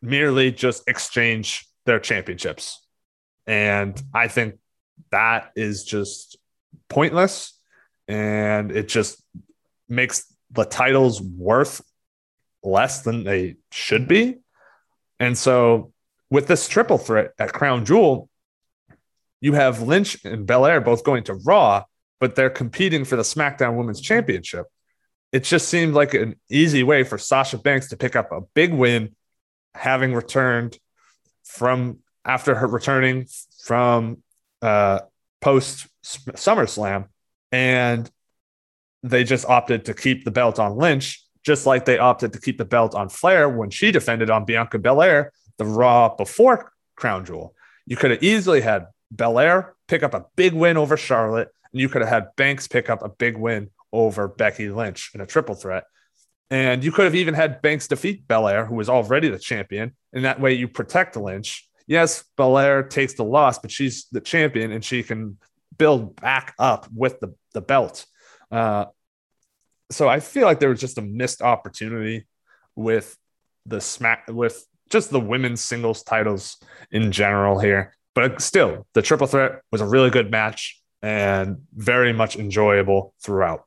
merely 0.02 0.52
just 0.52 0.88
exchange 0.88 1.66
their 1.86 1.98
championships. 1.98 2.86
And 3.46 4.00
I 4.14 4.28
think 4.28 4.58
that 5.10 5.50
is 5.56 5.84
just 5.84 6.38
pointless. 6.88 7.58
And 8.08 8.70
it 8.70 8.88
just 8.88 9.22
makes 9.88 10.24
the 10.50 10.64
titles 10.64 11.20
worth 11.20 11.80
less 12.62 13.02
than 13.02 13.24
they 13.24 13.56
should 13.70 14.08
be. 14.08 14.38
And 15.18 15.36
so 15.36 15.92
with 16.30 16.46
this 16.46 16.68
triple 16.68 16.98
threat 16.98 17.32
at 17.38 17.52
Crown 17.52 17.84
Jewel, 17.84 18.28
you 19.40 19.54
have 19.54 19.82
Lynch 19.82 20.24
and 20.24 20.46
Belair 20.46 20.80
both 20.80 21.04
going 21.04 21.24
to 21.24 21.34
Raw, 21.34 21.84
but 22.18 22.36
they're 22.36 22.50
competing 22.50 23.04
for 23.04 23.16
the 23.16 23.22
SmackDown 23.22 23.76
Women's 23.76 24.00
Championship. 24.00 24.66
It 25.32 25.44
just 25.44 25.68
seemed 25.68 25.94
like 25.94 26.14
an 26.14 26.36
easy 26.50 26.82
way 26.82 27.04
for 27.04 27.18
Sasha 27.18 27.58
Banks 27.58 27.88
to 27.90 27.96
pick 27.96 28.16
up 28.16 28.32
a 28.32 28.40
big 28.54 28.72
win, 28.72 29.14
having 29.74 30.14
returned 30.14 30.76
from 31.44 31.98
after 32.24 32.54
her 32.54 32.66
returning 32.66 33.26
from 33.64 34.22
uh, 34.60 35.00
post 35.40 35.86
SummerSlam, 36.04 37.06
and 37.52 38.10
they 39.02 39.24
just 39.24 39.46
opted 39.46 39.86
to 39.86 39.94
keep 39.94 40.24
the 40.24 40.30
belt 40.30 40.58
on 40.58 40.76
Lynch 40.76 41.24
just 41.42 41.66
like 41.66 41.84
they 41.84 41.98
opted 41.98 42.32
to 42.32 42.40
keep 42.40 42.58
the 42.58 42.64
belt 42.64 42.94
on 42.94 43.08
Flair 43.08 43.48
when 43.48 43.70
she 43.70 43.90
defended 43.90 44.30
on 44.30 44.44
Bianca 44.44 44.78
Belair 44.78 45.32
the 45.58 45.64
Raw 45.64 46.14
before 46.14 46.72
Crown 46.96 47.24
Jewel. 47.24 47.54
You 47.86 47.96
could 47.96 48.10
have 48.10 48.22
easily 48.22 48.60
had 48.60 48.86
Belair 49.10 49.74
pick 49.88 50.02
up 50.02 50.14
a 50.14 50.26
big 50.36 50.52
win 50.52 50.76
over 50.76 50.96
Charlotte, 50.96 51.48
and 51.72 51.80
you 51.80 51.88
could 51.88 52.02
have 52.02 52.08
had 52.08 52.36
Banks 52.36 52.68
pick 52.68 52.90
up 52.90 53.02
a 53.02 53.08
big 53.08 53.36
win 53.36 53.70
over 53.92 54.28
Becky 54.28 54.70
Lynch 54.70 55.10
in 55.14 55.20
a 55.20 55.26
triple 55.26 55.54
threat. 55.54 55.84
And 56.50 56.82
you 56.82 56.90
could 56.90 57.04
have 57.04 57.14
even 57.14 57.34
had 57.34 57.62
Banks 57.62 57.86
defeat 57.86 58.26
Belair, 58.26 58.66
who 58.66 58.74
was 58.74 58.88
already 58.88 59.28
the 59.28 59.38
champion. 59.38 59.94
And 60.12 60.24
that 60.24 60.40
way 60.40 60.54
you 60.54 60.66
protect 60.66 61.16
Lynch. 61.16 61.68
Yes, 61.86 62.24
Belair 62.36 62.82
takes 62.82 63.14
the 63.14 63.24
loss, 63.24 63.58
but 63.58 63.70
she's 63.70 64.06
the 64.10 64.20
champion 64.20 64.72
and 64.72 64.84
she 64.84 65.02
can 65.02 65.38
build 65.78 66.16
back 66.16 66.54
up 66.58 66.86
with 66.94 67.20
the, 67.20 67.34
the 67.54 67.60
belt. 67.60 68.04
Uh, 68.50 68.86
so 69.90 70.08
I 70.08 70.20
feel 70.20 70.44
like 70.44 70.60
there 70.60 70.68
was 70.68 70.80
just 70.80 70.98
a 70.98 71.02
missed 71.02 71.42
opportunity 71.42 72.26
with 72.76 73.16
the 73.66 73.80
smack 73.80 74.24
with 74.28 74.64
just 74.88 75.10
the 75.10 75.20
women's 75.20 75.60
singles 75.60 76.02
titles 76.02 76.56
in 76.90 77.12
general 77.12 77.58
here. 77.58 77.96
But 78.14 78.40
still, 78.40 78.86
the 78.94 79.02
triple 79.02 79.26
threat 79.26 79.60
was 79.70 79.80
a 79.80 79.86
really 79.86 80.10
good 80.10 80.30
match 80.30 80.80
and 81.02 81.58
very 81.74 82.12
much 82.12 82.36
enjoyable 82.36 83.14
throughout. 83.22 83.64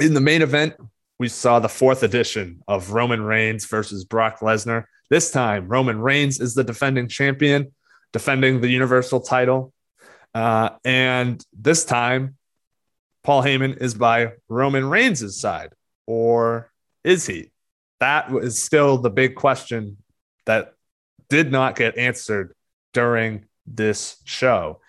In 0.00 0.14
the 0.14 0.20
main 0.20 0.42
event, 0.42 0.74
we 1.18 1.28
saw 1.28 1.58
the 1.58 1.68
fourth 1.68 2.04
edition 2.04 2.62
of 2.68 2.92
Roman 2.92 3.22
Reigns 3.22 3.64
versus 3.66 4.04
Brock 4.04 4.38
Lesnar. 4.40 4.84
This 5.10 5.32
time, 5.32 5.66
Roman 5.66 6.00
Reigns 6.00 6.38
is 6.40 6.54
the 6.54 6.62
defending 6.62 7.08
champion, 7.08 7.72
defending 8.12 8.60
the 8.60 8.68
Universal 8.68 9.22
title. 9.22 9.72
Uh, 10.34 10.70
and 10.84 11.44
this 11.52 11.84
time, 11.84 12.36
Paul 13.24 13.42
Heyman 13.42 13.78
is 13.82 13.94
by 13.94 14.32
Roman 14.48 14.88
Reigns' 14.88 15.36
side, 15.40 15.72
or 16.06 16.70
is 17.02 17.26
he? 17.26 17.50
That 17.98 18.30
is 18.30 18.62
still 18.62 18.98
the 18.98 19.10
big 19.10 19.34
question 19.34 19.96
that 20.46 20.74
did 21.28 21.50
not 21.50 21.74
get 21.74 21.98
answered 21.98 22.54
during 22.92 23.46
this 23.66 24.20
show. 24.24 24.80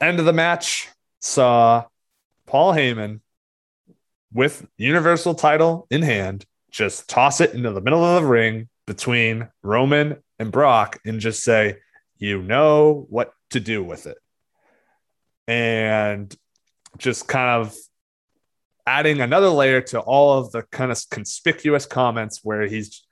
End 0.00 0.18
of 0.18 0.26
the 0.26 0.32
match 0.34 0.88
saw 1.20 1.86
Paul 2.48 2.72
Heyman 2.72 3.20
with 4.32 4.66
Universal 4.78 5.34
title 5.34 5.86
in 5.90 6.00
hand 6.00 6.46
just 6.70 7.08
toss 7.08 7.42
it 7.42 7.52
into 7.52 7.72
the 7.72 7.80
middle 7.82 8.02
of 8.02 8.22
the 8.22 8.28
ring 8.28 8.68
between 8.86 9.48
Roman 9.62 10.16
and 10.38 10.50
Brock 10.50 10.98
and 11.04 11.20
just 11.20 11.42
say, 11.44 11.76
you 12.16 12.42
know 12.42 13.06
what 13.10 13.32
to 13.50 13.60
do 13.60 13.84
with 13.84 14.06
it. 14.06 14.16
And 15.46 16.34
just 16.96 17.28
kind 17.28 17.62
of 17.62 17.76
adding 18.86 19.20
another 19.20 19.50
layer 19.50 19.82
to 19.82 20.00
all 20.00 20.38
of 20.38 20.50
the 20.50 20.62
kind 20.62 20.90
of 20.90 20.98
conspicuous 21.10 21.84
comments 21.84 22.40
where 22.42 22.66
he's 22.66 23.04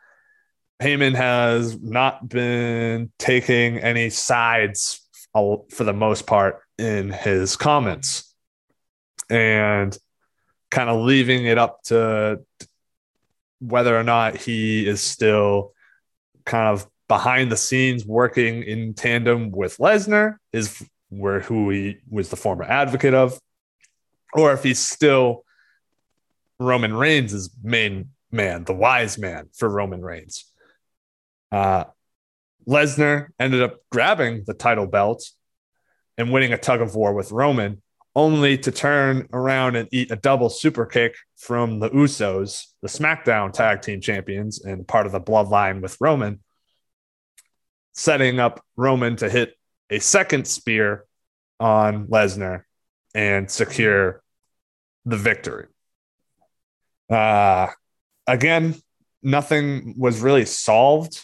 Heyman 0.82 1.14
has 1.14 1.78
not 1.80 2.26
been 2.28 3.10
taking 3.18 3.78
any 3.78 4.10
sides 4.10 5.00
uh, 5.34 5.56
for 5.70 5.84
the 5.84 5.94
most 5.94 6.26
part 6.26 6.60
in 6.78 7.10
his 7.10 7.56
comments 7.56 8.34
and 9.28 9.96
kind 10.70 10.88
of 10.88 11.00
leaving 11.02 11.46
it 11.46 11.58
up 11.58 11.82
to 11.84 12.40
whether 13.60 13.98
or 13.98 14.02
not 14.02 14.36
he 14.36 14.86
is 14.86 15.00
still 15.00 15.72
kind 16.44 16.68
of 16.68 16.86
behind 17.08 17.50
the 17.50 17.56
scenes 17.56 18.04
working 18.04 18.62
in 18.62 18.94
tandem 18.94 19.50
with 19.50 19.78
Lesnar 19.78 20.36
is 20.52 20.82
where 21.08 21.40
who 21.40 21.70
he 21.70 21.98
was 22.10 22.28
the 22.28 22.36
former 22.36 22.64
advocate 22.64 23.14
of, 23.14 23.38
or 24.32 24.52
if 24.52 24.62
he's 24.62 24.78
still 24.78 25.44
Roman 26.58 26.94
Reigns' 26.94 27.50
main 27.62 28.10
man, 28.30 28.64
the 28.64 28.74
wise 28.74 29.18
man 29.18 29.48
for 29.54 29.68
Roman 29.68 30.02
Reigns. 30.02 30.50
Uh, 31.52 31.84
Lesnar 32.66 33.28
ended 33.38 33.62
up 33.62 33.76
grabbing 33.90 34.42
the 34.46 34.54
title 34.54 34.86
belt 34.86 35.30
and 36.18 36.32
winning 36.32 36.52
a 36.52 36.58
tug 36.58 36.80
of 36.80 36.96
war 36.96 37.14
with 37.14 37.30
Roman, 37.30 37.82
only 38.16 38.56
to 38.56 38.72
turn 38.72 39.28
around 39.34 39.76
and 39.76 39.88
eat 39.92 40.10
a 40.10 40.16
double 40.16 40.48
super 40.48 40.86
kick 40.86 41.14
from 41.36 41.80
the 41.80 41.90
Usos, 41.90 42.64
the 42.80 42.88
SmackDown 42.88 43.52
tag 43.52 43.82
team 43.82 44.00
champions 44.00 44.64
and 44.64 44.88
part 44.88 45.04
of 45.04 45.12
the 45.12 45.20
bloodline 45.20 45.82
with 45.82 45.98
Roman, 46.00 46.40
setting 47.92 48.40
up 48.40 48.64
Roman 48.74 49.16
to 49.16 49.28
hit 49.28 49.54
a 49.90 49.98
second 49.98 50.46
spear 50.46 51.04
on 51.60 52.06
Lesnar 52.06 52.62
and 53.14 53.50
secure 53.50 54.22
the 55.04 55.18
victory. 55.18 55.66
Uh, 57.10 57.68
again, 58.26 58.74
nothing 59.22 59.94
was 59.98 60.20
really 60.20 60.46
solved 60.46 61.22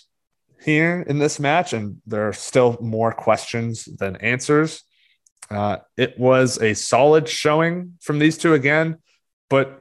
here 0.63 1.01
in 1.09 1.19
this 1.19 1.41
match, 1.41 1.73
and 1.73 2.03
there 2.07 2.29
are 2.29 2.35
still 2.35 2.77
more 2.83 3.13
questions 3.13 3.87
than 3.99 4.17
answers. 4.17 4.85
Uh, 5.53 5.79
it 5.97 6.19
was 6.19 6.61
a 6.63 6.75
solid 6.75 7.29
showing 7.29 7.99
from 8.01 8.19
these 8.19 8.39
two 8.39 8.55
again, 8.55 8.99
but 9.51 9.81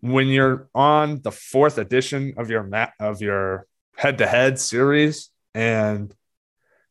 when 0.00 0.26
you're 0.26 0.68
on 0.74 1.22
the 1.22 1.30
fourth 1.30 1.78
edition 1.78 2.34
of 2.36 2.50
your 2.50 2.62
mat 2.62 2.92
of 2.98 3.22
your 3.22 3.66
head-to-head 3.96 4.58
series, 4.58 5.30
and 5.54 6.14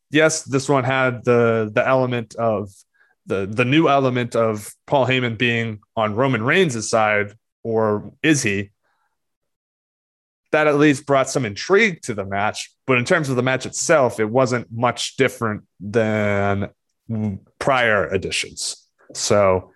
yes, 0.09 0.43
this 0.43 0.69
one 0.69 0.83
had 0.83 1.23
the 1.25 1.69
the 1.73 1.85
element 1.85 2.33
of 2.35 2.69
the 3.25 3.45
the 3.45 3.65
new 3.65 3.89
element 3.89 4.35
of 4.35 4.73
Paul 4.87 5.05
Heyman 5.05 5.37
being 5.37 5.79
on 5.95 6.15
Roman 6.15 6.43
Reigns' 6.43 6.89
side, 6.89 7.33
or 7.61 8.13
is 8.23 8.41
he? 8.41 8.71
That 10.51 10.67
at 10.67 10.77
least 10.77 11.05
brought 11.05 11.29
some 11.29 11.45
intrigue 11.45 12.01
to 12.03 12.13
the 12.13 12.25
match. 12.25 12.71
But 12.85 12.99
in 12.99 13.05
terms 13.05 13.29
of 13.29 13.35
the 13.35 13.43
match 13.43 13.65
itself, 13.65 14.19
it 14.19 14.29
wasn't 14.29 14.71
much 14.71 15.17
different 15.17 15.63
than 15.79 16.69
prior 17.59 18.13
editions. 18.13 18.87
So 19.13 19.73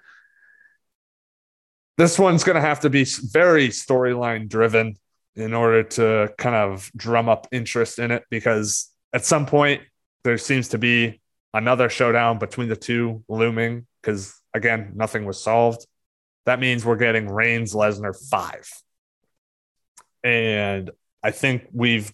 this 1.97 2.17
one's 2.17 2.43
going 2.43 2.55
to 2.55 2.61
have 2.61 2.81
to 2.81 2.89
be 2.89 3.03
very 3.03 3.69
storyline 3.69 4.47
driven 4.47 4.97
in 5.35 5.53
order 5.53 5.83
to 5.83 6.33
kind 6.37 6.55
of 6.55 6.91
drum 6.95 7.29
up 7.29 7.47
interest 7.51 7.99
in 7.99 8.11
it 8.11 8.23
because 8.29 8.91
at 9.13 9.25
some 9.25 9.45
point 9.45 9.81
there 10.23 10.37
seems 10.37 10.69
to 10.69 10.77
be 10.77 11.21
another 11.53 11.89
showdown 11.89 12.39
between 12.39 12.69
the 12.69 12.75
two 12.75 13.23
looming 13.29 13.85
because 14.01 14.35
again 14.53 14.91
nothing 14.95 15.25
was 15.25 15.41
solved 15.41 15.85
that 16.45 16.59
means 16.59 16.83
we're 16.83 16.97
getting 16.97 17.27
Reigns 17.27 17.73
Lesnar 17.73 18.15
5 18.29 18.69
and 20.23 20.91
i 21.23 21.31
think 21.31 21.67
we've 21.71 22.11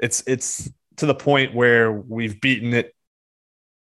it's 0.00 0.22
it's 0.26 0.70
to 0.96 1.06
the 1.06 1.14
point 1.14 1.54
where 1.54 1.92
we've 1.92 2.40
beaten 2.40 2.72
it 2.74 2.94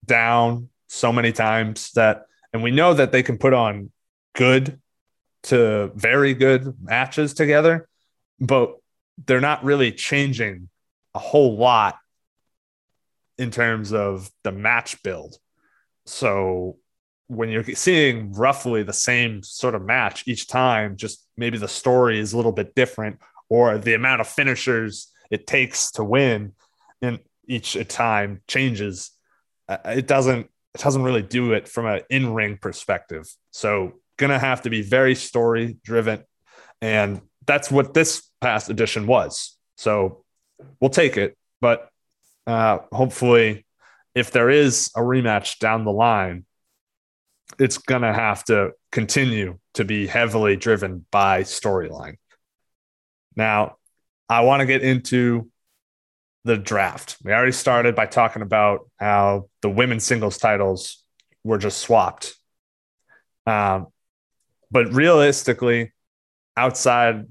down 0.05 0.69
so 0.89 1.13
many 1.13 1.33
times 1.33 1.91
that, 1.93 2.27
and 2.53 2.63
we 2.63 2.71
know 2.71 2.95
that 2.95 3.13
they 3.13 3.23
can 3.23 3.39
put 3.39 3.53
on 3.55 3.91
good 4.35 4.81
to 5.45 5.91
very 5.95 6.35
good 6.35 6.75
matches 6.81 7.35
together, 7.35 7.89
but 8.41 8.77
they're 9.27 9.41
not 9.41 9.65
really 9.65 9.93
changing 9.93 10.69
a 11.15 11.19
whole 11.19 11.57
lot 11.57 11.97
in 13.39 13.51
terms 13.51 13.93
of 13.93 14.31
the 14.45 14.53
match 14.53 15.03
build. 15.03 15.37
So 16.07 16.77
when 17.29 17.49
you're 17.49 17.65
seeing 17.65 18.33
roughly 18.33 18.83
the 18.83 18.93
same 18.93 19.43
sort 19.43 19.75
of 19.75 19.83
match 19.83 20.25
each 20.27 20.49
time, 20.49 20.97
just 20.97 21.27
maybe 21.37 21.59
the 21.59 21.69
story 21.69 22.19
is 22.19 22.33
a 22.33 22.37
little 22.37 22.53
bit 22.53 22.75
different 22.75 23.19
or 23.49 23.79
the 23.79 23.95
amount 23.95 24.21
of 24.21 24.29
finishers 24.29 25.11
it 25.31 25.47
takes 25.47 25.93
to 25.93 26.05
win 26.05 26.53
in 27.01 27.19
each 27.49 27.77
time 27.89 28.43
changes 28.47 29.11
it 29.85 30.07
doesn't 30.07 30.49
it 30.75 30.81
doesn't 30.81 31.03
really 31.03 31.23
do 31.23 31.53
it 31.53 31.69
from 31.69 31.87
an 31.87 32.01
in-ring 32.09 32.59
perspective. 32.61 33.27
So 33.51 34.01
gonna 34.17 34.39
have 34.39 34.63
to 34.63 34.71
be 34.71 34.83
very 34.83 35.15
story 35.15 35.77
driven. 35.85 36.25
And 36.81 37.21
that's 37.47 37.71
what 37.71 37.95
this 37.95 38.29
past 38.41 38.71
edition 38.71 39.07
was. 39.07 39.57
So 39.77 40.25
we'll 40.81 40.91
take 40.91 41.17
it. 41.17 41.37
But 41.61 41.89
uh, 42.47 42.79
hopefully, 42.91 43.67
if 44.15 44.31
there 44.31 44.51
is 44.51 44.91
a 44.97 45.01
rematch 45.01 45.59
down 45.59 45.85
the 45.85 45.93
line, 45.93 46.45
it's 47.59 47.79
gonna 47.79 48.13
have 48.13 48.45
to 48.45 48.73
continue 48.91 49.59
to 49.75 49.85
be 49.85 50.07
heavily 50.07 50.57
driven 50.57 51.05
by 51.11 51.43
storyline. 51.43 52.17
Now, 53.37 53.77
I 54.29 54.43
want 54.43 54.61
to 54.61 54.67
get 54.67 54.83
into 54.83 55.51
the 56.45 56.57
draft. 56.57 57.17
We 57.23 57.33
already 57.33 57.53
started 57.53 57.95
by 57.95 58.07
talking 58.07 58.43
about 58.43 58.89
how 58.99 59.49
the 59.61 59.71
women's 59.71 60.05
singles 60.05 60.39
titles 60.39 61.03
were 61.45 61.59
just 61.59 61.79
swapped. 61.79 62.35
Um, 63.47 63.89
but 64.71 64.93
realistically, 64.93 65.93
outside 66.57 67.27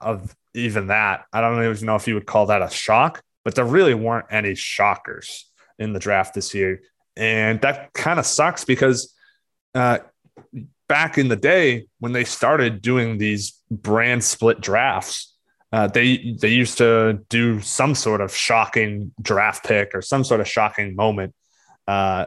of 0.00 0.34
even 0.54 0.88
that, 0.88 1.24
I 1.32 1.40
don't 1.40 1.62
even 1.64 1.86
know 1.86 1.96
if 1.96 2.06
you 2.06 2.14
would 2.14 2.26
call 2.26 2.46
that 2.46 2.62
a 2.62 2.70
shock, 2.70 3.22
but 3.44 3.54
there 3.54 3.64
really 3.64 3.94
weren't 3.94 4.26
any 4.30 4.54
shockers 4.54 5.50
in 5.78 5.92
the 5.92 5.98
draft 5.98 6.34
this 6.34 6.54
year. 6.54 6.82
And 7.16 7.60
that 7.62 7.92
kind 7.92 8.18
of 8.18 8.26
sucks 8.26 8.64
because 8.64 9.14
uh, 9.74 9.98
back 10.88 11.18
in 11.18 11.28
the 11.28 11.36
day 11.36 11.86
when 11.98 12.12
they 12.12 12.24
started 12.24 12.82
doing 12.82 13.18
these 13.18 13.60
brand 13.70 14.22
split 14.22 14.60
drafts, 14.60 15.29
uh, 15.72 15.86
they 15.86 16.36
they 16.40 16.48
used 16.48 16.78
to 16.78 17.20
do 17.28 17.60
some 17.60 17.94
sort 17.94 18.20
of 18.20 18.34
shocking 18.34 19.12
draft 19.20 19.64
pick 19.64 19.94
or 19.94 20.02
some 20.02 20.24
sort 20.24 20.40
of 20.40 20.48
shocking 20.48 20.96
moment, 20.96 21.34
uh, 21.86 22.26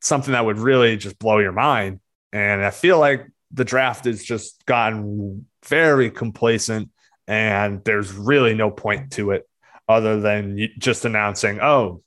something 0.00 0.32
that 0.32 0.44
would 0.44 0.58
really 0.58 0.96
just 0.96 1.18
blow 1.18 1.38
your 1.38 1.52
mind. 1.52 2.00
And 2.32 2.64
I 2.64 2.70
feel 2.70 2.98
like 2.98 3.26
the 3.52 3.64
draft 3.64 4.04
has 4.06 4.24
just 4.24 4.64
gotten 4.66 5.46
very 5.66 6.10
complacent, 6.10 6.90
and 7.26 7.84
there's 7.84 8.12
really 8.12 8.54
no 8.54 8.70
point 8.70 9.12
to 9.12 9.30
it 9.30 9.48
other 9.88 10.20
than 10.20 10.68
just 10.78 11.04
announcing, 11.04 11.60
"Oh, 11.60 12.02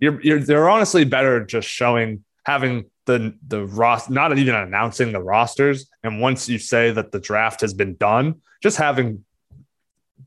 you're, 0.00 0.20
you're 0.22 0.40
they're 0.40 0.68
honestly 0.68 1.04
better 1.04 1.44
just 1.44 1.68
showing 1.68 2.24
having 2.44 2.86
the 3.06 3.34
the 3.46 3.64
roster, 3.64 4.12
not 4.12 4.36
even 4.36 4.54
announcing 4.54 5.12
the 5.12 5.22
rosters. 5.22 5.88
And 6.02 6.20
once 6.20 6.48
you 6.48 6.58
say 6.58 6.90
that 6.90 7.12
the 7.12 7.20
draft 7.20 7.60
has 7.62 7.72
been 7.72 7.94
done, 7.94 8.42
just 8.62 8.76
having 8.76 9.24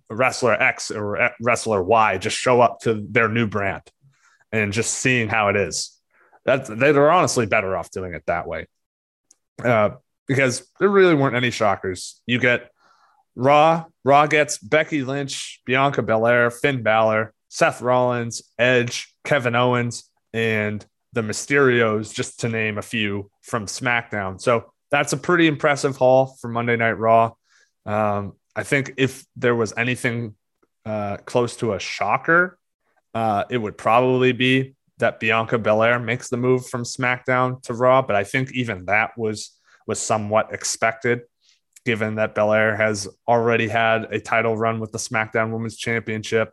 wrestler 0.10 0.54
X 0.54 0.92
or 0.92 1.32
wrestler 1.42 1.84
Y 1.84 2.18
just 2.18 2.38
show 2.38 2.62
up 2.62 2.80
to 2.82 3.06
their 3.10 3.30
new 3.30 3.48
brand 3.48 3.84
and 4.52 4.74
just 4.74 4.94
seeing 4.94 5.30
how 5.30 5.50
it 5.50 5.56
is. 5.56 5.96
That 6.46 6.66
they're 6.66 7.12
honestly 7.12 7.46
better 7.46 7.76
off 7.78 7.92
doing 7.92 8.14
it 8.14 8.24
that 8.28 8.48
way. 8.48 8.68
Uh, 9.64 9.92
because 10.28 10.68
there 10.80 10.90
really 10.90 11.16
weren't 11.16 11.36
any 11.36 11.52
shockers. 11.52 12.22
You 12.26 12.40
get 12.40 12.70
Raw, 13.36 13.86
Raw 14.04 14.28
gets 14.28 14.58
Becky 14.58 15.04
Lynch, 15.04 15.62
Bianca 15.66 16.02
Belair, 16.02 16.52
Finn 16.52 16.84
Balor, 16.84 17.34
Seth 17.50 17.82
Rollins, 17.82 18.44
Edge, 18.58 19.14
Kevin 19.24 19.56
Owens, 19.56 20.10
and 20.34 20.86
the 21.14 21.22
Mysterios, 21.22 22.14
just 22.14 22.42
to 22.42 22.50
name 22.50 22.78
a 22.78 22.84
few 22.84 23.32
from 23.42 23.66
SmackDown. 23.66 24.40
So 24.40 24.72
that's 24.92 25.14
a 25.14 25.18
pretty 25.18 25.48
impressive 25.48 25.98
haul 25.98 26.38
for 26.40 26.48
Monday 26.48 26.76
Night 26.76 26.98
Raw. 26.98 27.34
Um, 27.86 28.34
I 28.60 28.64
think 28.64 28.94
if 28.98 29.26
there 29.38 29.56
was 29.56 29.74
anything 29.78 30.36
uh, 30.86 31.18
close 31.18 31.56
to 31.58 31.74
a 31.74 31.80
shocker, 31.80 32.60
uh, 33.14 33.46
it 33.50 33.58
would 33.58 33.78
probably 33.78 34.34
be 34.34 34.76
that 34.98 35.22
Bianca 35.22 35.58
Belair 35.58 35.98
makes 35.98 36.30
the 36.30 36.36
move 36.36 36.68
from 36.68 36.84
SmackDown 36.84 37.64
to 37.64 37.74
Raw. 37.74 38.02
But 38.02 38.18
I 38.18 38.26
think 38.26 38.52
even 38.52 38.86
that 38.86 39.18
was 39.18 39.58
was 39.88 40.00
somewhat 40.00 40.54
expected, 40.54 41.22
given 41.86 42.16
that 42.16 42.36
Belair 42.36 42.76
has 42.76 43.08
already 43.28 43.70
had 43.70 44.14
a 44.14 44.20
title 44.20 44.58
run 44.58 44.82
with 44.82 44.92
the 44.92 45.00
SmackDown 45.00 45.52
Women's 45.52 45.78
Championship, 45.78 46.52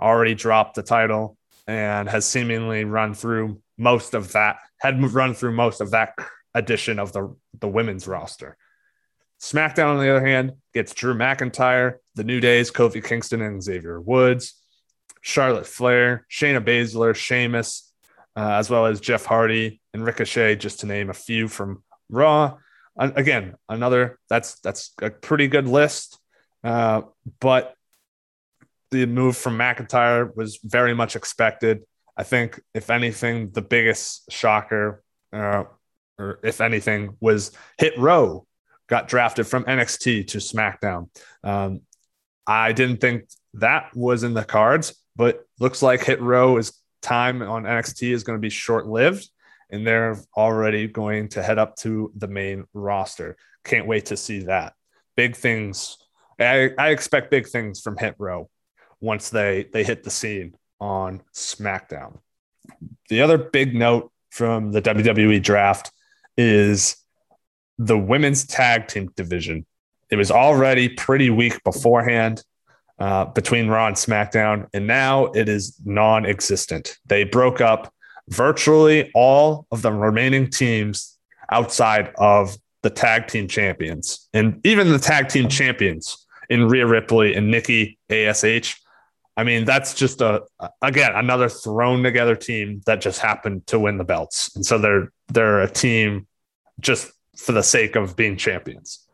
already 0.00 0.34
dropped 0.34 0.74
the 0.74 0.82
title, 0.82 1.36
and 1.66 2.08
has 2.08 2.24
seemingly 2.24 2.84
run 2.84 3.12
through 3.12 3.60
most 3.76 4.14
of 4.14 4.32
that. 4.32 4.56
Had 4.78 5.02
run 5.12 5.34
through 5.34 5.52
most 5.52 5.82
of 5.82 5.90
that 5.90 6.14
edition 6.54 6.98
of 6.98 7.12
the 7.12 7.36
the 7.60 7.68
women's 7.68 8.08
roster. 8.08 8.56
SmackDown, 9.42 9.96
on 9.96 9.98
the 9.98 10.08
other 10.08 10.24
hand, 10.24 10.52
gets 10.72 10.94
Drew 10.94 11.14
McIntyre, 11.14 11.96
The 12.14 12.22
New 12.22 12.40
Days, 12.40 12.70
Kofi 12.70 13.04
Kingston, 13.04 13.42
and 13.42 13.60
Xavier 13.60 14.00
Woods, 14.00 14.54
Charlotte 15.20 15.66
Flair, 15.66 16.26
Shayna 16.30 16.64
Baszler, 16.64 17.14
Sheamus, 17.14 17.92
uh, 18.36 18.52
as 18.52 18.70
well 18.70 18.86
as 18.86 19.00
Jeff 19.00 19.24
Hardy 19.24 19.80
and 19.92 20.04
Ricochet, 20.04 20.56
just 20.56 20.80
to 20.80 20.86
name 20.86 21.10
a 21.10 21.14
few 21.14 21.48
from 21.48 21.82
Raw. 22.08 22.56
Again, 22.96 23.54
another 23.68 24.18
that's 24.28 24.60
that's 24.60 24.92
a 25.00 25.10
pretty 25.10 25.48
good 25.48 25.66
list, 25.66 26.18
uh, 26.62 27.02
but 27.40 27.74
the 28.90 29.06
move 29.06 29.36
from 29.36 29.58
McIntyre 29.58 30.34
was 30.36 30.60
very 30.62 30.94
much 30.94 31.16
expected. 31.16 31.82
I 32.16 32.22
think, 32.22 32.60
if 32.74 32.90
anything, 32.90 33.50
the 33.50 33.62
biggest 33.62 34.30
shocker, 34.30 35.02
uh, 35.32 35.64
or 36.18 36.38
if 36.44 36.60
anything, 36.60 37.16
was 37.18 37.52
Hit 37.78 37.98
Row 37.98 38.46
got 38.92 39.08
drafted 39.08 39.46
from 39.46 39.64
NXT 39.64 40.26
to 40.28 40.36
SmackDown. 40.36 41.08
Um, 41.42 41.80
I 42.46 42.72
didn't 42.72 42.98
think 43.00 43.24
that 43.54 43.96
was 43.96 44.22
in 44.22 44.34
the 44.34 44.44
cards, 44.44 45.02
but 45.16 45.46
looks 45.58 45.80
like 45.80 46.04
Hit 46.04 46.20
Row 46.20 46.58
is 46.58 46.74
time 47.00 47.40
on 47.40 47.62
NXT 47.62 48.12
is 48.12 48.22
going 48.22 48.36
to 48.36 48.40
be 48.40 48.50
short 48.50 48.86
lived, 48.86 49.30
and 49.70 49.86
they're 49.86 50.18
already 50.36 50.88
going 50.88 51.28
to 51.28 51.42
head 51.42 51.58
up 51.58 51.76
to 51.76 52.12
the 52.16 52.28
main 52.28 52.66
roster. 52.74 53.38
Can't 53.64 53.86
wait 53.86 54.06
to 54.06 54.16
see 54.18 54.40
that. 54.40 54.74
Big 55.16 55.36
things. 55.36 55.96
I, 56.38 56.72
I 56.76 56.90
expect 56.90 57.30
big 57.30 57.48
things 57.48 57.80
from 57.80 57.96
Hit 57.96 58.16
Row 58.18 58.50
once 59.00 59.30
they 59.30 59.70
they 59.72 59.84
hit 59.84 60.04
the 60.04 60.10
scene 60.10 60.54
on 60.80 61.22
SmackDown. 61.34 62.18
The 63.08 63.22
other 63.22 63.38
big 63.38 63.74
note 63.74 64.12
from 64.28 64.70
the 64.70 64.82
WWE 64.82 65.42
draft 65.42 65.90
is 66.36 67.01
the 67.78 67.98
women's 67.98 68.44
tag 68.46 68.88
team 68.88 69.10
division. 69.16 69.66
It 70.10 70.16
was 70.16 70.30
already 70.30 70.88
pretty 70.88 71.30
weak 71.30 71.62
beforehand. 71.64 72.42
uh, 72.98 73.24
between 73.24 73.66
Raw 73.68 73.88
and 73.88 73.96
SmackDown, 73.96 74.68
and 74.72 74.86
now 74.86 75.26
it 75.32 75.48
is 75.48 75.76
non 75.84 76.24
existent. 76.24 76.98
They 77.06 77.24
broke 77.24 77.60
up 77.60 77.92
virtually 78.28 79.10
all 79.12 79.66
of 79.72 79.82
the 79.82 79.92
remaining 79.92 80.48
teams 80.48 81.18
outside 81.50 82.12
of 82.16 82.56
the 82.82 82.90
tag 82.90 83.26
team 83.26 83.48
champions 83.48 84.28
and 84.32 84.64
even 84.64 84.88
the 84.88 84.98
tag 84.98 85.28
team 85.28 85.48
champions 85.48 86.26
in 86.48 86.68
Rhea 86.68 86.86
Ripley 86.86 87.34
and 87.34 87.50
Nikki 87.50 87.98
ASH. 88.08 88.80
I 89.36 89.44
mean, 89.44 89.64
that's 89.64 89.94
just 89.94 90.20
a 90.20 90.42
again 90.82 91.12
another 91.14 91.48
thrown 91.48 92.04
together 92.04 92.36
team 92.36 92.82
that 92.86 93.00
just 93.00 93.18
happened 93.20 93.66
to 93.68 93.80
win 93.80 93.98
the 93.98 94.04
belts, 94.04 94.54
and 94.54 94.64
so 94.64 94.78
they're 94.78 95.10
they're 95.28 95.60
a 95.60 95.68
team 95.68 96.28
just 96.78 97.10
for 97.36 97.52
the 97.52 97.62
sake 97.62 97.96
of 97.96 98.16
being 98.16 98.36
champions. 98.36 99.06